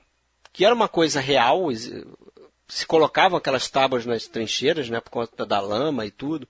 [0.55, 1.67] Que era uma coisa real,
[2.69, 5.01] se colocavam aquelas tábuas nas trincheiras, né?
[5.01, 6.49] Por conta da lama e tudo.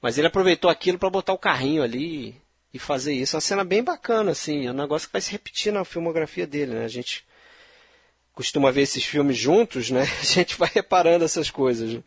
[0.00, 2.34] Mas ele aproveitou aquilo para botar o carrinho ali
[2.72, 3.36] e fazer isso.
[3.36, 4.66] É uma cena bem bacana, assim.
[4.66, 6.84] É um negócio que vai se repetir na filmografia dele, né?
[6.86, 7.22] A gente
[8.32, 10.02] costuma ver esses filmes juntos, né?
[10.20, 11.92] A gente vai reparando essas coisas.
[11.92, 12.02] né?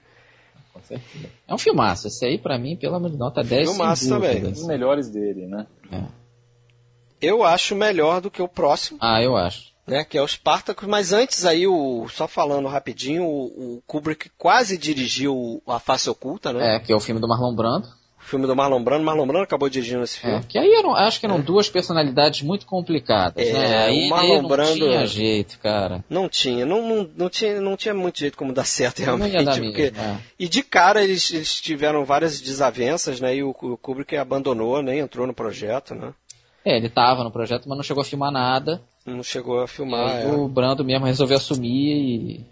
[0.73, 1.29] Com certeza.
[1.47, 4.45] É um filmaço, esse aí pra mim, pelo amor de Deus, nota 10 Filmaço também.
[4.45, 5.67] Um dos melhores dele, né?
[5.91, 6.01] É.
[7.21, 8.97] Eu acho melhor do que o próximo.
[8.99, 9.70] Ah, eu acho.
[9.87, 14.29] Né, que é o Spartacus, mas antes aí, o, só falando rapidinho, o, o Kubrick
[14.37, 16.75] quase dirigiu A Face Oculta, né?
[16.75, 17.87] É, que é o filme do Marlon Brando.
[18.19, 20.37] O filme do Marlon Brando, Marlon Brando acabou dirigindo esse filme.
[20.37, 23.77] É, que aí eram, acho que eram duas personalidades muito complicadas, É, né?
[23.85, 26.05] Aí o Marlon não Brando- tinha jeito, cara.
[26.07, 29.33] Não tinha, não, não, não tinha, não tinha muito jeito como dar certo Não realmente.
[29.33, 30.17] ia dar mesmo, porque- é.
[30.39, 33.35] E de cara eles, eles tiveram várias desavenças, né?
[33.35, 36.13] E o, o Kubrick abandonou, nem entrou no projeto, né?
[36.63, 38.83] É, ele tava no projeto, mas não chegou a filmar nada.
[39.05, 40.21] Não chegou a filmar.
[40.21, 40.27] é.
[40.27, 42.45] o Brando mesmo resolveu assumir e.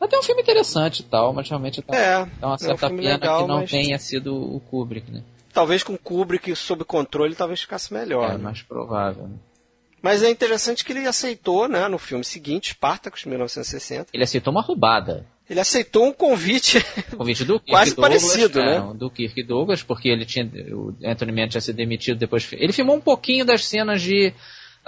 [0.00, 2.88] Até um filme interessante e tal, mas realmente dá, É, dá uma é um certa
[2.88, 5.22] pena legal, que não mas- tenha sido o Kubrick, né?
[5.52, 8.30] Talvez com o Kubrick sob controle, talvez ficasse melhor.
[8.30, 8.38] É né?
[8.38, 9.24] mais provável.
[9.24, 9.34] Né?
[10.00, 14.06] Mas é interessante que ele aceitou, né, no filme seguinte, Spartacus, 1960.
[14.14, 15.26] Ele aceitou uma roubada.
[15.48, 16.82] ele aceitou um convite,
[17.14, 18.92] convite do Kirk quase Douglas, parecido, é, né?
[18.94, 20.46] Do Kirk Douglas, porque ele tinha.
[20.72, 22.48] O Anthony Mann tinha sido demitido depois.
[22.52, 24.32] Ele filmou um pouquinho das cenas de.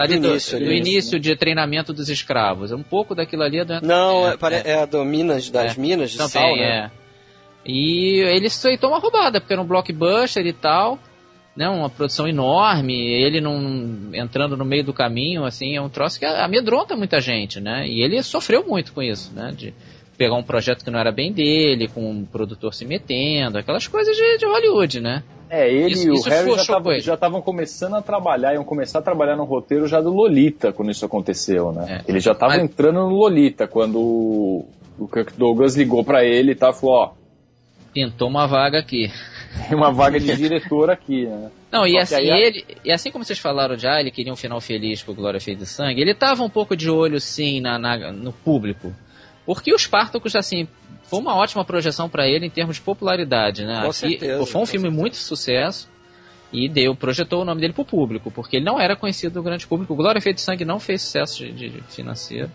[0.03, 2.73] Ali Do do, início, do ali, início de treinamento dos escravos.
[2.73, 5.81] Um pouco daquilo ali é do Não, é, pare- é a do Minas, das É.
[5.81, 6.91] Minas de Também, Sal, né?
[6.97, 7.03] é.
[7.65, 10.99] E ele aceitou uma roubada, porque era um blockbuster e tal,
[11.57, 11.69] né?
[11.69, 16.25] Uma produção enorme, ele não entrando no meio do caminho, assim, é um troço que
[16.25, 17.87] amedronta muita gente, né?
[17.87, 19.53] E ele sofreu muito com isso, né?
[19.57, 19.73] De
[20.17, 24.17] pegar um projeto que não era bem dele, com um produtor se metendo, aquelas coisas
[24.17, 25.23] de, de Hollywood, né?
[25.51, 29.03] É, ele Isso- e o isso Harry já estavam começando a trabalhar, iam começar a
[29.03, 32.03] trabalhar no roteiro já do Lolita quando isso aconteceu, né?
[32.07, 32.11] É.
[32.11, 33.99] Ele já estava Mas- entrando no Lolita quando
[34.99, 37.11] o, Kirk Douglas ligou pra ele e tá, falou, ó,
[37.93, 39.11] Pintou uma vaga aqui.
[39.69, 41.51] tem uma vaga de diretor aqui, né?
[41.71, 44.59] Não, e assim, aí ele, e assim como vocês falaram já, ele queria um final
[44.63, 48.11] feliz pro Glória Feita de Sangue, ele tava um pouco de olho, sim, na, na-
[48.13, 48.95] no público.
[49.47, 50.69] Porque os Spartacus, assim,
[51.05, 53.81] foi uma ótima projeção pra ele em termos de popularidade, né?
[53.83, 55.91] Com Aqui, certeza, foi um filme muito sucesso
[56.53, 59.67] e deu, projetou o nome dele pro público, porque ele não era conhecido do grande
[59.67, 59.93] público.
[59.93, 62.51] O Glória Feita de Sangue não fez sucesso de, de financeiro.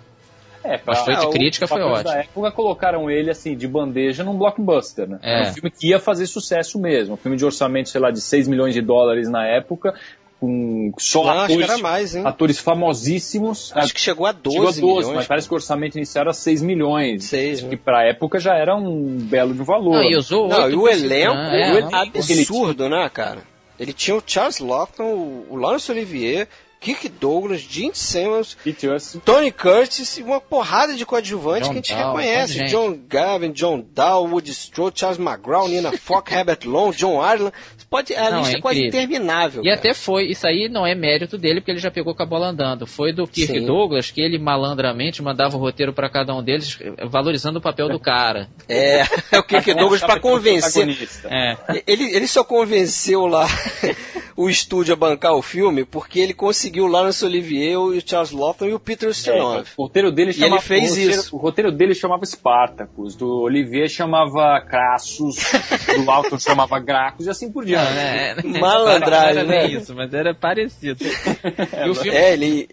[0.64, 2.04] É, pra, Mas foi de o- crítica, os foi ótimo.
[2.04, 5.20] da época colocaram ele assim de bandeja num blockbuster, né?
[5.22, 5.34] É.
[5.42, 7.14] Era um filme que ia fazer sucesso mesmo.
[7.14, 9.94] Um filme de orçamento, sei lá, de 6 milhões de dólares na época,
[10.40, 12.24] com só Não, acho que atores, era mais, hein?
[12.26, 13.72] atores famosíssimos.
[13.76, 15.16] Acho que chegou a 12 Chegou a 12, milhões.
[15.16, 17.24] mas parece que o orçamento inicial era 6 milhões.
[17.26, 17.70] Seis, né?
[17.70, 19.96] Que pra época já era um belo de valor.
[19.96, 21.78] Não, e usou Não, e o elenco né?
[21.80, 23.44] É, o não, absurdo, né, cara?
[23.80, 25.04] Ele tinha o Charles Lawton,
[25.50, 26.48] o- Laurence Olivier,
[26.80, 28.56] Kirk Douglas, Gene Simmons.
[29.26, 32.64] Tony Curtis e uma porrada de coadjuvantes John que a gente Dow, reconhece.
[32.66, 37.52] John Gavin, John Dow, Woody Strode, Charles McGraw, Nina Fock, Herbert Long, John Ireland.
[37.90, 39.62] Pode, a Não, lista é é quase interminável.
[39.62, 39.78] E cara.
[39.78, 42.48] até foi, isso aí não é mérito dele, porque ele já pegou com a bola
[42.48, 42.86] andando.
[42.86, 43.66] Foi do Kirk Sim.
[43.66, 46.78] Douglas que ele malandramente mandava o roteiro pra cada um deles,
[47.10, 48.50] valorizando o papel do cara.
[48.68, 50.88] É, é o Kirk Douglas pra convencer.
[51.26, 51.56] É.
[51.88, 53.48] Ele, ele só convenceu lá
[54.38, 58.66] o estúdio a bancar o filme porque ele conseguiu o Laurence Olivier, o Charles Lawton
[58.68, 59.68] e o Peter É, Ustinov.
[59.76, 61.36] o roteiro dele E chamava, ele fez o roteiro, isso.
[61.36, 65.36] O roteiro dele chamava Spartacus, do Olivier chamava Crassus,
[65.96, 67.88] do Alton chamava Gracchus e assim por diante.
[68.60, 69.74] Malandragem, não era né?
[69.74, 71.04] isso, mas era parecido.
[71.86, 72.70] e o filme É, ele,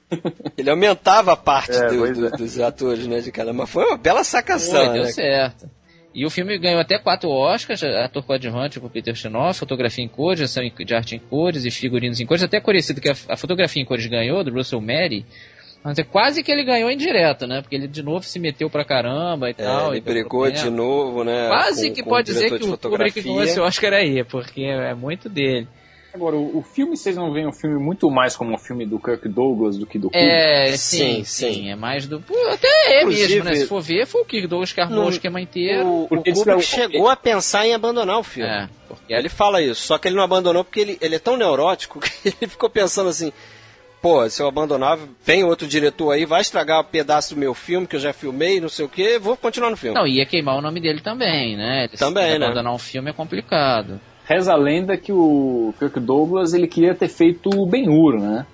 [0.59, 2.31] ele aumentava a parte É, do- do- é.
[2.31, 3.53] dos atores, né, de cada.
[3.53, 5.13] Mas foi uma bela sacação, deu né?
[5.13, 5.69] certo.
[6.15, 10.39] E o filme ganhou até quatro Oscars, ator coadjuvante com Peter Ustinov, fotografia em cores,
[10.39, 12.43] direção de arte em cores e figurinos em cores.
[12.45, 15.27] Até conhecido que a, a fotografia em cores ganhou, do Russell Mary.
[15.83, 17.61] Mas é quase que ele ganhou indireto, né?
[17.61, 19.89] Porque ele de novo se meteu pra caramba e É, tal.
[19.91, 21.49] ele e brigou de novo, né?
[21.49, 24.95] Quase com- que com pode dizer que o Kubrick ganhou esse Oscar aí, porque é
[24.95, 25.67] muito dele.
[26.15, 29.01] Agora, o, o filme, vocês não veem o filme muito mais como um filme do
[29.01, 30.25] Kirk Douglas do que do Kubrick?
[30.31, 31.71] É, Sim, sim, sim.
[31.71, 32.21] É mais do.
[32.21, 33.57] Pô, até é Inclusive, mesmo, né?
[33.57, 35.85] Se for ver, foi o Kirk Douglas que armou no- o esquema inteiro.
[35.85, 38.49] O, o Kubrick é o- chegou a pensar em abandonar o filme.
[38.49, 41.37] É, porque Ele fala isso, só que ele não abandonou porque ele, ele é tão
[41.37, 43.33] neurótico que ele ficou pensando assim:
[44.01, 47.89] pô, se eu abandonar, vem outro diretor aí, vai estragar um pedaço do meu filme
[47.89, 49.97] que eu já filmei, não sei o que, vou continuar no filme.
[49.99, 51.87] Não, ia queimar o nome dele também, né?
[51.89, 52.47] Ele Também, se né?
[52.47, 54.01] abandonar um filme é complicado.
[54.25, 58.47] Reza a lenda que o Kirk Douglas ele queria ter feito o Ben-Hur, né?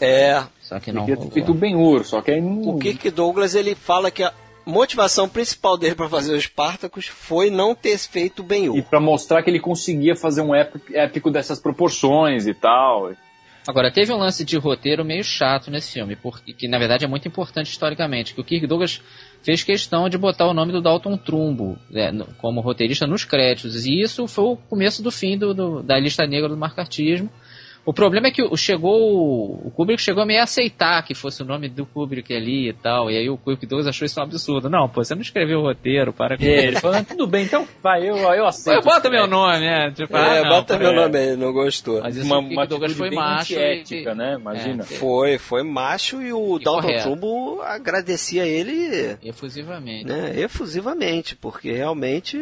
[0.00, 2.74] É, Só que Ele não queria ter feito o Ben-Hur, só que aí não...
[2.74, 4.32] o Kirk Douglas ele fala que a
[4.66, 9.00] motivação principal dele para fazer os Spartacus foi não ter feito o Ben E pra
[9.00, 13.12] mostrar que ele conseguia fazer um épico, épico dessas proporções e tal.
[13.66, 17.08] Agora, teve um lance de roteiro meio chato nesse filme, porque que na verdade é
[17.08, 19.00] muito importante historicamente, que o Kirk Douglas
[19.42, 24.00] fez questão de botar o nome do Dalton Trumbo né, como roteirista nos créditos, e
[24.00, 27.30] isso foi o começo do fim do, do- da lista negra do marcartismo.
[27.86, 31.42] O problema é que o, chegou, o Kubrick chegou a meio a aceitar que fosse
[31.42, 34.22] o nome do Kubrick ali e tal, e aí o Kirk Douglas achou isso um
[34.22, 34.70] absurdo.
[34.70, 37.44] Não, pô, você não escreveu o roteiro, para com É, ele falou, "Ah, tudo bem,
[37.44, 38.82] então vai, eu, eu aceito.
[38.82, 39.90] Pô, Bota meu nome, é.
[39.90, 40.94] Tipo, É, ah, não, bota meu é.
[40.94, 42.00] nome aí, não gostou.
[42.00, 43.52] Mas isso Uma, o uma Douglas foi bem macho.
[43.52, 44.36] e- antiética, né?
[44.40, 44.82] Imagina.
[44.82, 44.86] É.
[44.86, 46.98] Foi, foi macho e o E Dalton.
[47.02, 50.06] Trumbo agradecia ele Efusivamente.
[50.06, 52.38] né, efusivamente, porque realmente.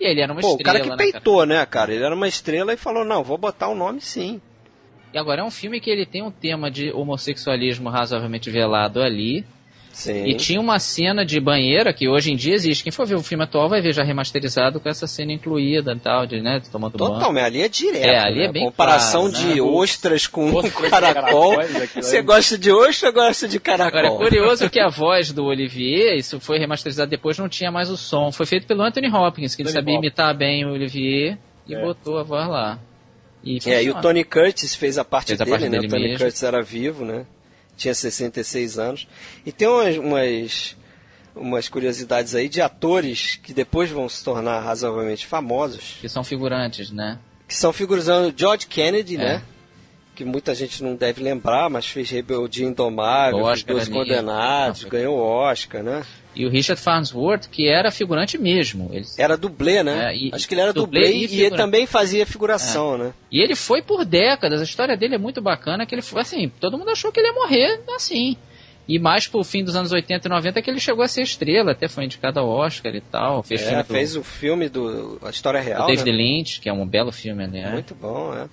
[0.00, 1.94] E ele era uma Pô, o estrela, cara que né, peitou, né, cara?
[1.94, 4.40] Ele era uma estrela e falou: não, vou botar um nome sim.
[5.12, 9.44] E agora é um filme que ele tem um tema de homossexualismo razoavelmente velado ali.
[9.94, 10.24] Sim.
[10.26, 12.82] E tinha uma cena de banheira que hoje em dia existe.
[12.82, 15.98] Quem for ver o filme atual vai ver já remasterizado com essa cena incluída e
[16.00, 17.12] tal, de, né, tomando banho.
[17.12, 18.04] Totalmente, ali é direto.
[18.04, 18.44] É, ali né?
[18.46, 19.60] é bem Comparação claro, de né?
[19.62, 20.50] ostras com
[20.90, 21.54] caracol.
[21.94, 24.18] Você gosta de ostra ou gosta de Agora, é caracol?
[24.18, 28.32] curioso que a voz do Olivier, isso foi remasterizado depois, não tinha mais o som.
[28.32, 30.10] Foi feito pelo Anthony Hopkins, que ele sabia Hopkins.
[30.10, 31.38] imitar bem o Olivier
[31.68, 31.80] e É.
[31.80, 32.78] botou a voz lá.
[33.44, 34.00] E, É, e o.
[34.00, 35.76] Tony Curtis fez a parte Fez a dele, parte né?
[35.76, 36.18] dele o Tony mesmo.
[36.18, 37.24] Curtis era vivo, né?
[37.76, 39.08] Tinha 66 anos.
[39.44, 40.76] E tem umas, umas
[41.36, 45.96] umas curiosidades aí de atores que depois vão se tornar razoavelmente famosos.
[46.00, 47.18] Que são figurantes, né?
[47.48, 48.06] Que são figuras
[48.36, 49.18] George Kennedy, É.
[49.18, 49.42] né?
[50.14, 53.96] Que muita gente não deve lembrar, mas fez Rebeldia Indomável, O fez Oscar Dois ali.
[53.96, 56.04] Condenados, Não, ganhou o Oscar, né?
[56.34, 58.90] E o Richard Farnsworth, que era figurante mesmo.
[58.92, 60.12] Ele, Era dublê, né?
[60.12, 63.12] É, e- Acho que ele era dublê dublê, e e, ele também fazia figuração, né?
[63.30, 64.60] E ele foi por décadas.
[64.60, 67.28] A história dele é muito bacana, que ele foi assim, todo mundo achou que ele
[67.28, 68.36] ia morrer assim.
[68.86, 71.72] E mais pro fim dos anos 80 e 90 que ele chegou a ser estrela,
[71.72, 73.42] até foi indicado ao Oscar e tal.
[73.42, 76.16] Fez É, filme do, fez o filme do A História do Real, David né?
[76.18, 77.70] Lynch, que é um belo filme, né?
[77.70, 78.46] Muito bom, é.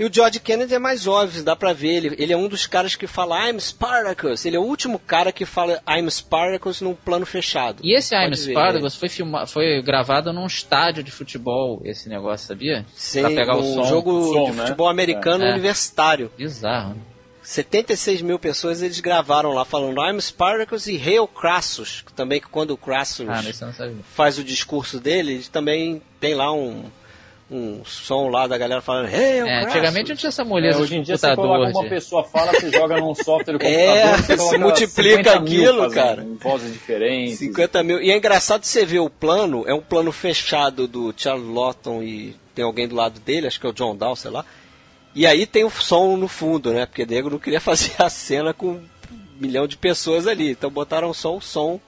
[0.00, 1.94] E o George Kennedy é mais óbvio, dá pra ver.
[1.94, 4.46] Ele, ele é um dos caras que fala I'm Spartacus.
[4.46, 7.82] Ele é o último cara que fala I'm Spartacus num plano fechado.
[7.84, 12.08] E esse I'm Pode ver, Spartacus foi, filma, foi gravado num estádio de futebol, esse
[12.08, 12.86] negócio, sabia?
[12.94, 13.84] Sim, pra pegar o um som.
[13.84, 14.62] jogo o som, de né?
[14.62, 15.50] futebol americano É.
[15.52, 16.32] universitário.
[16.34, 17.00] Bizarro, né?
[17.42, 22.04] 76 mil pessoas eles gravaram lá falando I'm Spartacus e Hail Crassus.
[22.16, 23.42] Também que quando o Crassus Ah,
[24.14, 26.84] faz o discurso dele, ele também tem lá um,
[27.50, 30.94] um som lá da galera falando Hail É, antigamente não tinha essa É, moleza hoje
[30.96, 34.12] em de dia você coloca uma de- pessoa fala, você joga num software do É,
[34.12, 36.22] computador, você multiplica 50 mil aquilo, cara.
[36.22, 37.38] em vozes diferentes.
[37.38, 38.00] 50 mil.
[38.00, 42.36] E é engraçado você ver o plano, é um plano fechado do Charles Lawton e
[42.54, 44.44] tem alguém do lado dele, acho que é o John Dow, sei lá.
[45.12, 46.86] E aí tem o som no fundo, né?
[46.86, 48.80] Porque nego não queria fazer a cena com um
[49.40, 50.50] milhão de pessoas ali.
[50.52, 51.80] Então botaram só o som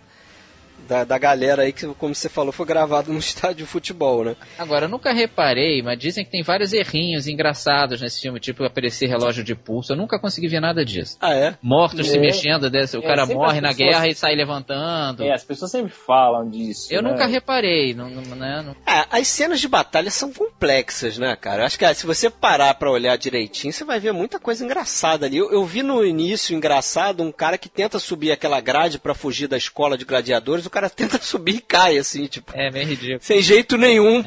[0.89, 4.37] da, da galera aí que, como você falou, foi gravado no estádio de futebol, né?
[4.59, 9.07] Agora, eu nunca reparei, mas dizem que tem vários errinhos engraçados nesse filme, tipo aparecer
[9.09, 9.93] relógio de pulso.
[9.93, 11.17] Eu nunca consegui ver nada disso.
[11.21, 11.55] Ah, é?
[11.63, 12.21] Mortos se É.
[12.21, 15.23] mexendo, desse, o É, cara morre as na pessoas- guerra e sai levantando.
[15.25, 16.89] É, as pessoas sempre falam disso.
[16.93, 17.11] eu né?
[17.11, 21.65] nunca reparei, não, não, né, não- É, as cenas de batalha são complexas, né, cara?
[21.67, 25.27] Acho que ah, se você parar pra olhar direitinho, você vai ver muita coisa engraçada
[25.27, 25.37] ali.
[25.37, 29.47] Eu, eu vi no início, engraçado, um cara que tenta subir aquela grade pra fugir
[29.49, 33.19] da escola de gladiadores, cara tenta subir e cai, assim, tipo, É meio ridículo.
[33.21, 34.23] sem jeito nenhum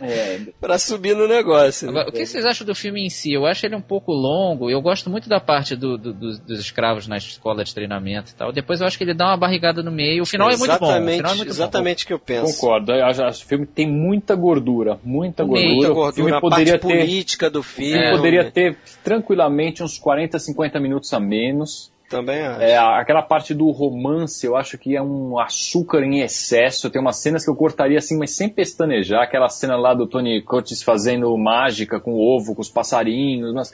[0.00, 1.86] É, pra subir no negócio.
[1.86, 1.90] né?
[1.92, 3.32] Agora, o que vocês acham do filme em si?
[3.32, 4.70] Eu acho ele um pouco longo.
[4.70, 8.34] Eu gosto muito da parte do- do- dos- dos escravos na escola de treinamento e
[8.34, 8.52] tal.
[8.52, 10.22] Depois eu acho que ele dá uma barrigada no meio.
[10.22, 10.88] O final é muito bom.
[10.88, 11.00] O é
[11.34, 12.54] muito exatamente o que eu penso.
[12.54, 12.92] concordo.
[12.92, 14.98] Eu acho, o filme tem muita gordura.
[15.04, 15.74] Muita Muita gordura.
[15.74, 17.92] Muita O gordura, filme a poderia parte ter, política do o filme.
[17.92, 21.90] filme poderia ter tranquilamente uns 40, 50 minutos a menos.
[22.08, 22.62] Também acho.
[22.62, 26.88] É, aquela parte do romance, eu acho que é um açúcar em excesso.
[26.88, 29.22] Tem umas cenas que eu cortaria assim, mas sem pestanejar.
[29.22, 33.52] Aquela cena lá do Tony Curtis fazendo mágica com o ovo, com os passarinhos.
[33.52, 33.72] Mas,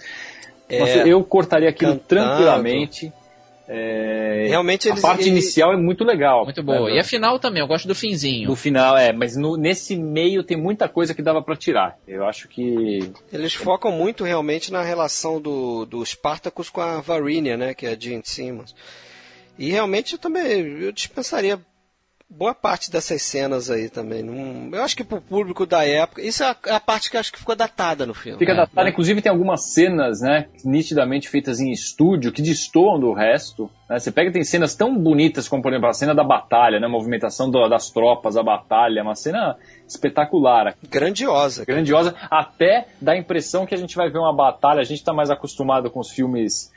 [0.68, 2.08] É, eu cortaria aquilo cantando.
[2.08, 3.12] tranquilamente.
[3.66, 6.44] É, Realmente a eles- parte ele- inicial é muito legal.
[6.44, 6.88] Muito boa.
[6.90, 6.96] né?
[6.96, 8.48] E a final também, eu gosto do finzinho.
[8.48, 11.96] No final, é, mas no- nesse meio tem muita coisa que dava pra tirar.
[12.06, 13.10] Eu acho que.
[13.32, 17.72] Eles focam muito realmente na relação do, do Spartacus com a Varinia, né?
[17.74, 18.74] Que é a Jean Simmons.
[19.58, 20.44] E realmente eu também
[20.82, 21.58] eu dispensaria
[22.36, 24.22] boa parte dessas cenas aí também.
[24.22, 26.20] Não, eu acho que pro público da época.
[26.22, 28.38] Isso é a, é a parte que eu acho que ficou datada no filme.
[28.38, 28.90] Fica né?
[28.90, 33.70] inclusive tem algumas cenas, né, nitidamente feitas em estúdio, que destoam do resto.
[33.88, 33.98] né?
[33.98, 36.86] Você pega e tem cenas tão bonitas como, por exemplo, a cena da batalha, né,
[36.86, 39.56] a movimentação do- das tropas, a batalha, uma cena
[39.86, 41.64] espetacular, Grandiosa.
[41.64, 41.76] cara.
[41.76, 45.12] grandiosa, até dá a impressão que a gente vai ver uma batalha, a gente está
[45.12, 46.72] mais acostumado com os filmes,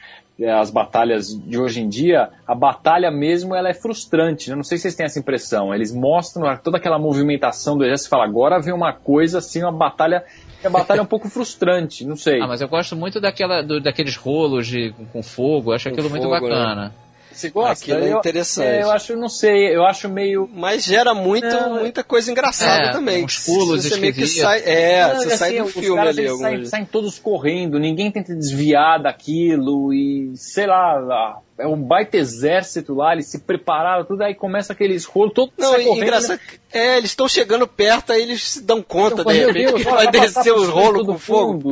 [0.46, 4.56] as batalhas de hoje em dia, a batalha mesmo ela é frustrante, né?
[4.56, 8.12] não sei se vocês têm essa impressão, eles mostram toda aquela movimentação do exército e
[8.12, 10.24] fala, agora vem uma coisa assim, uma batalha,
[10.64, 12.42] a batalha é um pouco frustrante, não sei.
[12.42, 15.94] Ah, mas eu gosto muito daquela, do- daqueles rolos de, com fogo, eu acho Com
[15.96, 16.92] aquilo muito fogo, né?
[17.38, 17.72] Você gosta?
[17.84, 18.66] Aquilo é Eu- interessante.
[18.68, 20.50] é, eu acho, não sei, eu acho meio.
[20.52, 23.24] Mas gera muito, Não, muita coisa engraçada É, também.
[23.24, 26.18] uns pulos você meio que sai, é, Não, você assim, sai do os filme caras,
[26.18, 26.38] ali.
[26.38, 32.94] saem, saem todos correndo, ninguém tenta desviar daquilo e, sei lá, é um baita exército
[32.96, 36.04] lá, eles se prepararam, tudo, aí começa aqueles rolos, todo Não, sai correndo.
[36.04, 39.68] engraçado, que- é, eles estão chegando perto, aí eles se dão conta, Então, de repente,
[39.74, 41.72] Deus, que vai descer os rolos com fogo.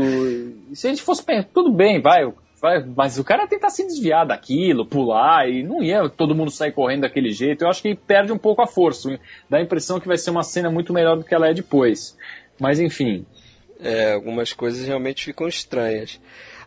[0.73, 2.23] se a gente fosse pensar, tudo bem, vai,
[2.95, 7.01] mas o cara tentar se desviar daquilo, pular, e não ia todo mundo sair correndo
[7.01, 7.63] daquele jeito.
[7.63, 9.19] Eu acho que perde um pouco a força.
[9.49, 12.17] Dá a impressão que vai ser uma cena muito melhor do que ela é depois.
[12.59, 13.25] Mas enfim.
[13.79, 16.19] É, algumas coisas realmente ficam estranhas.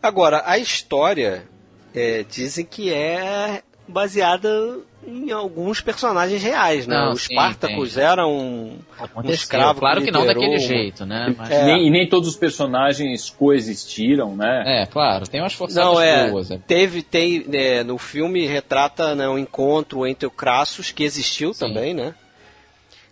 [0.02, 1.48] Agora, a história,
[1.94, 6.94] é, dizem que é baseada em alguns personagens reais, né?
[6.96, 8.78] Não, o sim, Spartacus era um,
[9.24, 11.34] um escravo claro que não liderou daquele uma- jeito, né?
[11.36, 11.64] Mas- É.
[11.64, 14.82] Nem, e nem todos os personagens coexistiram, né?
[14.82, 16.30] É, claro, tem umas forçadas Não, é.
[16.30, 16.50] boas.
[16.50, 16.58] é.
[16.66, 21.66] Teve, tem, é, no filme retrata né, um encontro entre o Crassus, que existiu Sim.
[21.68, 22.14] também, né?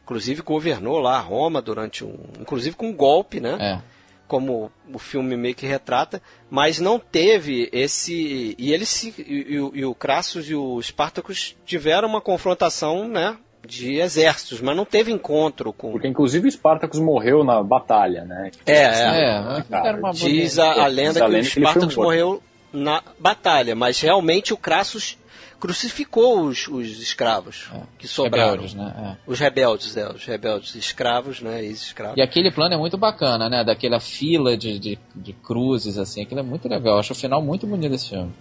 [0.05, 2.15] Inclusive governou lá Roma durante um.
[2.41, 3.57] Inclusive com um golpe, né?
[3.59, 3.96] É.
[4.27, 6.21] como o filme meio que retrata,
[6.51, 10.81] mas não teve esse e eles se, e, e, o- e o Crassus e o
[10.83, 16.53] Spartacus tiveram uma confrontação, né, de exércitos, mas não teve encontro com Porque inclusive o
[16.53, 18.51] Spartacus morreu na batalha, né?
[18.65, 18.85] é, é.
[18.85, 22.03] É, Diz a, a lenda Diz a que o lenda que ele foi Spartacus morto.
[22.07, 25.19] morreu na batalha, mas realmente o Crassus
[25.61, 28.53] crucificou os, os escravos que sobraram.
[28.53, 29.17] rebeldes, né?
[29.19, 29.31] É.
[29.31, 32.17] Os rebeldes, é, os rebeldes escravos, né, ex-escravos.
[32.17, 33.65] E aquele plano é muito bacana, né?
[33.65, 36.23] Daquela fila de, de, de cruzes, assim.
[36.23, 36.99] Aquilo é muito legal.
[36.99, 38.33] Acho o final muito bonito desse filme.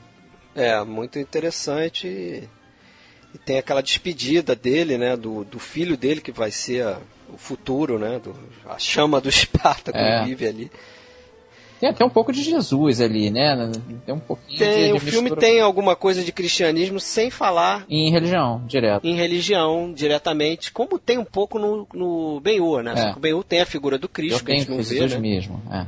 [0.53, 2.07] É, muito interessante.
[2.07, 2.49] E,
[3.45, 7.99] tem aquela despedida dele, né, do, do filho dele que vai ser a- o futuro,
[7.99, 8.33] né, do,
[8.65, 10.23] a chama do Espartaco É.
[10.23, 10.71] vive ali.
[11.85, 13.71] Tem até um pouco de Jesus ali, né?
[14.07, 17.29] Tem um pouquinho Tem, de, o de filme mistura tem alguma coisa de cristianismo sem
[17.29, 19.05] falar Em religião, direto.
[19.05, 22.93] em religião diretamente, como tem um pouco no, no Ben-Hur, né?
[22.97, 23.15] É.
[23.15, 25.19] O Ben-Hur tem a figura do Eu Cristo, que a gente não vê, Jesus né?
[25.19, 25.61] mesmo.
[25.71, 25.85] É.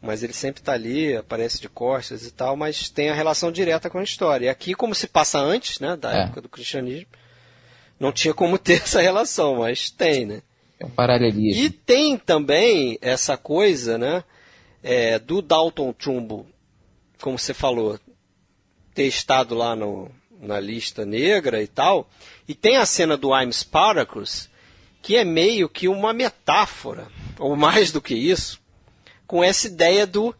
[0.00, 3.90] Mas ele sempre tá ali, aparece de costas e tal, mas tem a relação direta
[3.90, 4.46] com a história.
[4.46, 6.22] E aqui, como se passa antes, né, da É.
[6.22, 7.06] época do cristianismo,
[8.00, 10.40] não tinha como ter essa relação, mas tem, né?
[10.80, 11.62] É um paralelismo.
[11.62, 14.24] E tem também essa coisa, né,
[14.90, 16.46] é, do Dalton Trumbo,
[17.20, 18.00] como você falou,
[18.94, 20.10] ter estado lá no,
[20.40, 22.08] na lista negra e tal.
[22.48, 24.48] E tem a cena do I'm Spartacus,
[25.02, 27.06] que é meio que uma metáfora,
[27.38, 28.58] ou mais do que isso,
[29.26, 30.34] com essa ideia do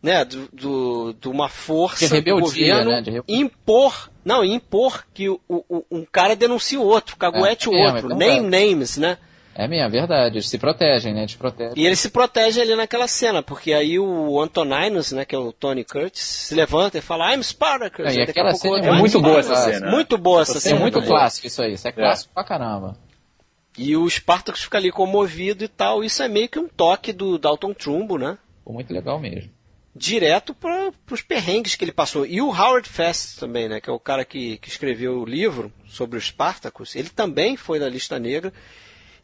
[0.00, 2.34] né, do, do, de uma força De rebeldia,
[2.76, 7.16] do governo né, de impor, não, impor que o, o- um cara denuncia o outro,
[7.16, 9.18] caguete É, o é, outro, é name names, né?
[9.60, 10.36] É mesmo, é verdade.
[10.36, 11.20] Eles se protegem, né?
[11.22, 11.74] Eles se protegem.
[11.76, 15.52] E ele se protege ali naquela cena, porque aí o Antoninus, né, que é o
[15.52, 18.04] Tony Curtis, se levanta e fala, I'm Spartacus.
[18.06, 19.90] Não, e aquela pouco cena o é É "I'm muito boa essa Spartacus." cena.
[19.90, 20.80] Muito boa essa Essa É cena.
[20.80, 21.08] muito também.
[21.08, 21.72] clássico isso aí.
[21.72, 22.96] Isso é clássico pra caramba.
[23.76, 26.04] E o Spartacus fica ali comovido e tal.
[26.04, 28.38] Isso é meio que um toque do Dalton Trumbo, né?
[28.66, 29.50] Muito legal mesmo.
[29.96, 32.24] direto para os perrengues que ele passou.
[32.24, 35.72] E o Howard Fest também, né, que é o cara que, que escreveu o livro
[35.88, 38.52] sobre os Spartacus, ele também foi na lista negra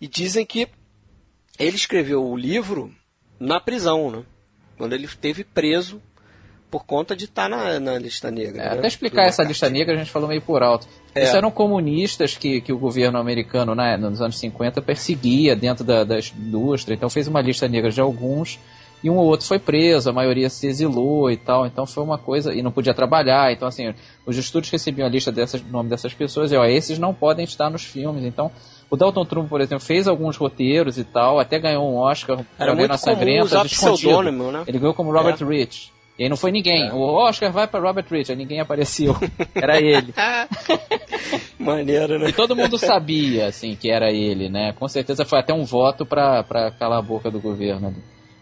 [0.04, 0.68] e dizem que
[1.58, 2.92] ele escreveu o livro
[3.40, 4.22] na prisão, né,
[4.76, 5.98] quando ele esteve preso
[6.70, 8.62] por conta de estar na, na lista negra.
[8.62, 10.86] É, né, até explicar do essa lista negra, a gente falou meio por alto.
[11.14, 11.24] É.
[11.24, 16.04] Isso eram comunistas que, que o governo americano, né, nos anos 50, perseguia dentro da,
[16.04, 16.94] da indústria.
[16.94, 18.60] Então fez uma lista negra de alguns
[19.02, 21.64] e um ou outro foi preso, a maioria se exilou e tal.
[21.64, 22.52] Então foi uma coisa.
[22.52, 23.52] E não podia trabalhar.
[23.52, 23.94] Então, assim,
[24.26, 27.44] os estúdios recebiam a lista dessas, do nome dessas pessoas e, ó, esses não podem
[27.46, 28.22] estar nos filmes.
[28.24, 28.52] Então.
[28.94, 32.46] O Dalton Trumbo, por exemplo, fez alguns roteiros e tal, até ganhou um Oscar por
[32.56, 34.52] Era Arena muito comum Sangrenta, escondido.
[34.52, 34.64] né?
[34.68, 35.44] Ele ganhou como Robert É.
[35.44, 35.92] Rich.
[36.16, 36.92] E aí não foi ninguém.
[36.92, 39.16] O Oscar vai para Robert Rich, aí ninguém apareceu.
[39.52, 40.14] Era ele.
[41.58, 42.28] Maneiro, né?
[42.28, 44.72] E todo mundo sabia, assim, que era ele, né?
[44.78, 47.92] Com certeza foi até um voto pra, pra calar a boca do governo.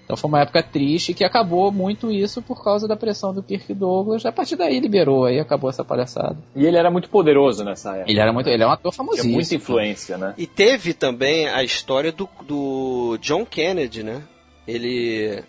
[0.05, 3.73] Então foi uma época triste que acabou muito isso por causa da pressão do Kirk
[3.73, 4.27] Douglas.
[4.27, 6.37] A partir daí liberou, aí acabou essa palhaçada.
[6.55, 8.11] E ele era muito poderoso nessa época.
[8.11, 9.35] Ele era muito, ele é um ator Tinha famosíssimo.
[9.35, 10.35] muita influência, né?
[10.37, 14.23] E teve também a história do, do John Kennedy, né?
[14.67, 15.43] Ele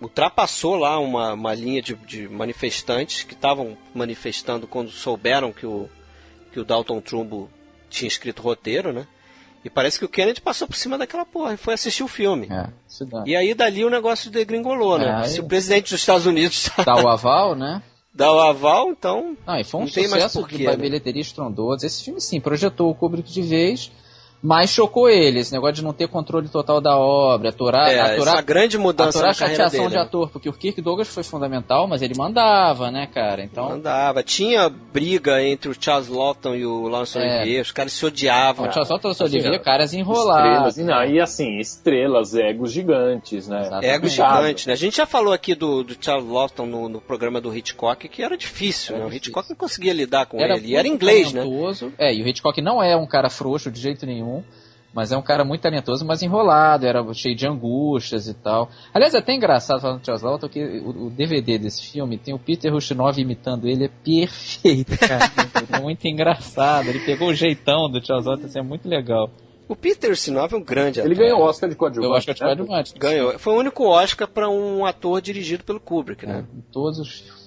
[0.00, 5.88] ultrapassou lá uma, uma linha de, de manifestantes que estavam manifestando quando souberam que o,
[6.52, 7.48] que o Dalton Trumbo
[7.88, 9.06] tinha escrito roteiro, né?
[9.66, 12.46] E parece que o Kennedy passou por cima daquela porra e foi assistir o filme.
[12.48, 12.68] É.
[13.26, 15.06] E aí dali o negócio degringolou, né?
[15.08, 17.82] É, aí- Se o presidente dos Estados Unidos Dá o aval, né?
[18.14, 20.76] dá o aval, então Não, e foi um Não tem mais sucesso porquê, de né?
[20.76, 21.84] bilheteria estrondoso.
[21.84, 23.90] Esse filme, sim, projetou o Kubrick de vez,
[24.46, 25.40] mas chocou ele.
[25.40, 29.18] Esse negócio de não ter controle total da obra, aturar, é, aturar, essa grande mudança
[29.18, 30.00] aturar a na carreira chateação dele.
[30.00, 33.42] de ator, porque o Kirk Douglas foi fundamental, mas ele mandava, né, cara?
[33.42, 34.22] Então, Andava.
[34.22, 37.22] Tinha briga entre o Charles Lawton e o Lawrence É.
[37.40, 38.68] Olivier, os caras se odiavam.
[38.68, 40.78] o Charles Otto Olivier, Assim, caras Estrelas, enrolados.
[40.78, 43.62] e, não, e assim, estrelas, egos gigantes, né?
[43.62, 43.84] Exato.
[43.84, 44.36] Ego Complicado.
[44.42, 44.72] gigante, né?
[44.72, 48.22] A gente já falou aqui do, do Charles Lawton no, no programa do Hitchcock, que
[48.22, 49.06] era difícil, Era né?
[49.06, 49.30] O difícil.
[49.30, 50.68] Hitchcock não conseguia lidar com Era ele.
[50.68, 51.42] E era inglês, né?
[51.98, 54.35] É, e o Hitchcock não é um cara frouxo de jeito nenhum,
[54.94, 58.70] mas é um cara muito talentoso, mas enrolado, era cheio de angústias e tal.
[58.94, 62.32] Aliás, é até engraçado falando de Charles Lawton que o, o DVD desse filme tem
[62.32, 65.30] o Peter Ustinov imitando ele, é perfeito, cara.
[65.70, 66.88] é muito engraçado.
[66.88, 69.30] Ele pegou o jeitão do Charles Lawton, assim, é muito legal.
[69.68, 71.10] O Peter Ustinov é um grande ator.
[71.12, 72.08] Ele ganhou o Oscar de coadjuvante.
[72.10, 72.46] Eu acho que é de né?
[72.46, 72.94] coadjuvante.
[72.98, 73.38] Ganhou.
[73.38, 76.44] Foi o único Oscar para um ator dirigido pelo Kubrick, É, né?
[76.56, 77.46] em todos os filmes.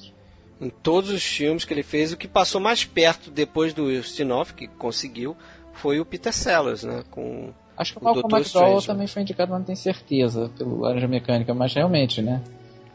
[0.61, 4.53] Em todos os filmes que ele fez, o que passou mais perto depois do Ustinov,
[4.53, 5.35] que conseguiu,
[5.81, 7.03] foi o Peter Sellers, né?
[7.09, 8.25] Com Acho que o Malcolm.
[8.35, 12.41] McDowell Strange, também foi indicado, mas não tenho certeza, pelo Laranja Mecânica, mas realmente, né?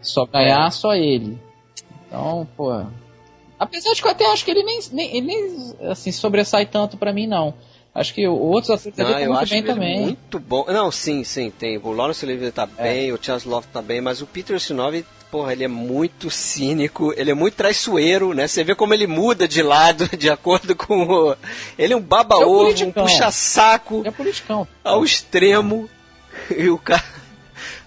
[0.02, 1.38] Só ganhar só ele.
[2.06, 2.84] Então, pô.
[3.58, 6.98] Apesar de que eu até acho que ele nem, nem, ele nem assim, sobressai tanto
[6.98, 7.54] pra mim, não.
[7.94, 10.00] Acho que outros atores Não, estão eu muito acho bem ele também.
[10.00, 10.64] muito bom.
[10.66, 11.78] Não, sim, sim, tem.
[11.78, 15.02] O Lawrence Olivier tá bem, o Charles Love tá bem, mas o Peter Ustinov,
[15.34, 18.46] porra, ele é muito cínico, ele é muito traiçoeiro, né?
[18.46, 21.36] Você vê como ele muda de lado de acordo com o...
[21.76, 23.04] Ele é um É um baba-ovo, um politicão.
[23.04, 24.68] puxa-saco É politicão.
[24.84, 25.90] ao extremo.
[26.56, 27.02] E o cara...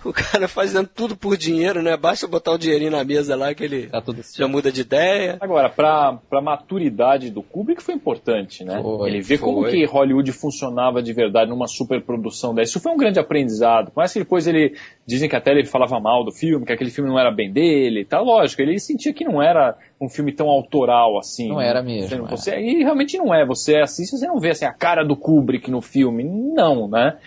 [0.05, 1.97] O cara fazendo tudo por dinheiro, né?
[1.97, 5.37] Basta botar o dinheirinho na mesa lá que ele Tá tudo já muda de ideia.
[5.39, 8.81] Agora, pra, pra maturidade do Kubrick foi importante, né?
[8.81, 9.71] Foi, ele vê como foi.
[9.71, 12.71] que Hollywood funcionava de verdade numa superprodução dessa.
[12.71, 13.91] Isso foi um grande aprendizado.
[13.91, 14.75] Por mais que depois ele,
[15.05, 18.05] dizem que até ele falava mal do filme, que aquele filme não era bem dele,
[18.05, 21.49] tá lógico, ele sentia que não era um filme tão autoral assim.
[21.49, 21.67] Não né?
[21.67, 22.29] era mesmo, Você, não- é.
[22.29, 23.45] você- e realmente não é.
[23.45, 26.23] Você assiste, você não vê assim, a cara do Kubrick no filme.
[26.23, 27.17] Não, né?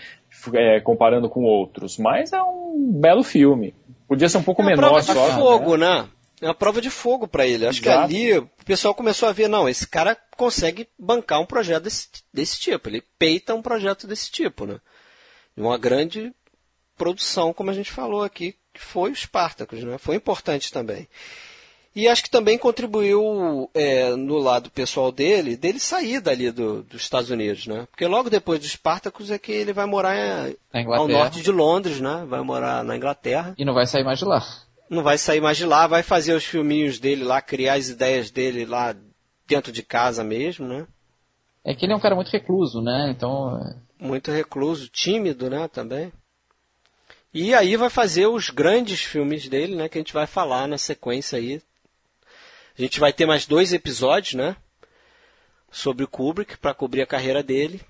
[0.54, 1.98] É, comparando com outros.
[1.98, 3.74] Mas é um belo filme.
[4.08, 5.28] Podia ser um pouco É uma menor prova de só.
[5.28, 5.34] né?
[5.34, 6.08] fogo, né?
[6.40, 7.66] É uma prova de fogo pra ele.
[7.66, 8.08] Acho Exato.
[8.08, 12.08] que ali o pessoal começou a ver, não, esse cara consegue bancar um projeto desse,
[12.32, 12.88] desse tipo.
[12.88, 14.80] Ele peita um projeto desse tipo, né?
[15.56, 16.32] Uma grande
[16.96, 19.98] produção, como a gente falou aqui, que foi o Spartacus, né?
[19.98, 21.06] Foi importante também.
[21.94, 27.02] E acho que também contribuiu é, no lado pessoal dele, dele sair dali do- dos
[27.02, 27.86] Estados Unidos, né?
[27.90, 30.14] Porque logo depois do Spartacus é que ele vai morar
[30.48, 32.24] em- Na ao norte de Londres, né?
[32.28, 34.40] Vai morar na Inglaterra E não vai sair mais de lá.
[34.88, 38.30] não vai sair mais de lá, vai fazer os filminhos dele lá, criar as ideias
[38.30, 38.94] dele lá
[39.46, 40.86] dentro de casa mesmo, né?
[41.64, 43.12] É que ele é um cara muito recluso, né?
[43.14, 46.10] Então, é, Muito recluso, tímido, né, também.
[47.34, 50.78] E aí vai fazer os grandes filmes dele, né, que a gente vai falar na
[50.78, 51.60] sequência aí.
[52.78, 54.56] A gente vai ter mais dois episódios, né,
[55.70, 57.80] sobre o Kubrick para cobrir a carreira dele.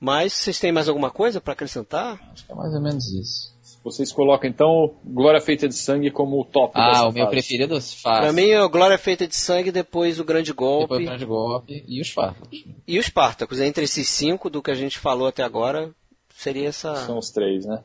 [0.00, 2.18] Mas vocês têm mais alguma coisa para acrescentar?
[2.32, 3.56] acho que é mais ou menos isso.
[3.82, 7.30] Vocês colocam então Glória Feita de Sangue como o top Ah, dessa o meu fase.
[7.36, 8.32] preferido é Para fácil.
[8.34, 10.82] mim, é o Glória Feita de Sangue, depois o Grande Golpe.
[10.98, 12.64] Depois o grande golpe e os Spartacus.
[12.86, 15.90] E os Spartacus, entre esses cinco do que a gente falou até agora,
[16.36, 17.82] seria essa, São os três, né?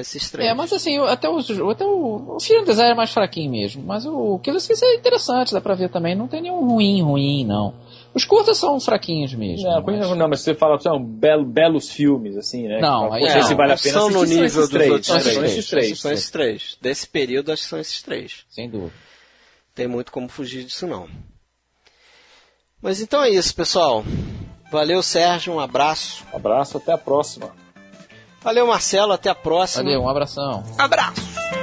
[0.00, 0.48] Esses três.
[0.48, 3.82] É, mas assim, até, os, até o, o filme design é mais fraquinho mesmo.
[3.82, 6.14] Mas o Killer Space é interessante, dá pra ver também.
[6.14, 7.74] Não tem nenhum ruim, ruim, não.
[8.14, 9.68] Os curtas são fraquinhos mesmo.
[9.68, 12.80] Não, mas- não, mas você fala, são belo, belos filmes, assim, né?
[12.80, 15.20] Não, aí não, vale a pena são no nível são esses dos três, outros né?
[15.20, 15.34] três.
[15.34, 16.00] São esses três.
[16.00, 16.78] São esses três.
[16.80, 18.44] Desse período, acho que são esses três.
[18.50, 18.92] Sem dúvida.
[19.74, 21.08] Tem muito como fugir disso, não.
[22.80, 24.04] Mas então é isso, pessoal.
[24.70, 25.52] Valeu, Sérgio.
[25.52, 26.24] Um abraço.
[26.32, 27.54] Abraço, até a próxima.
[28.42, 29.12] Valeu, Marcelo.
[29.12, 29.84] Até a próxima.
[29.84, 30.64] Valeu, um abração.
[30.78, 31.61] Abraço.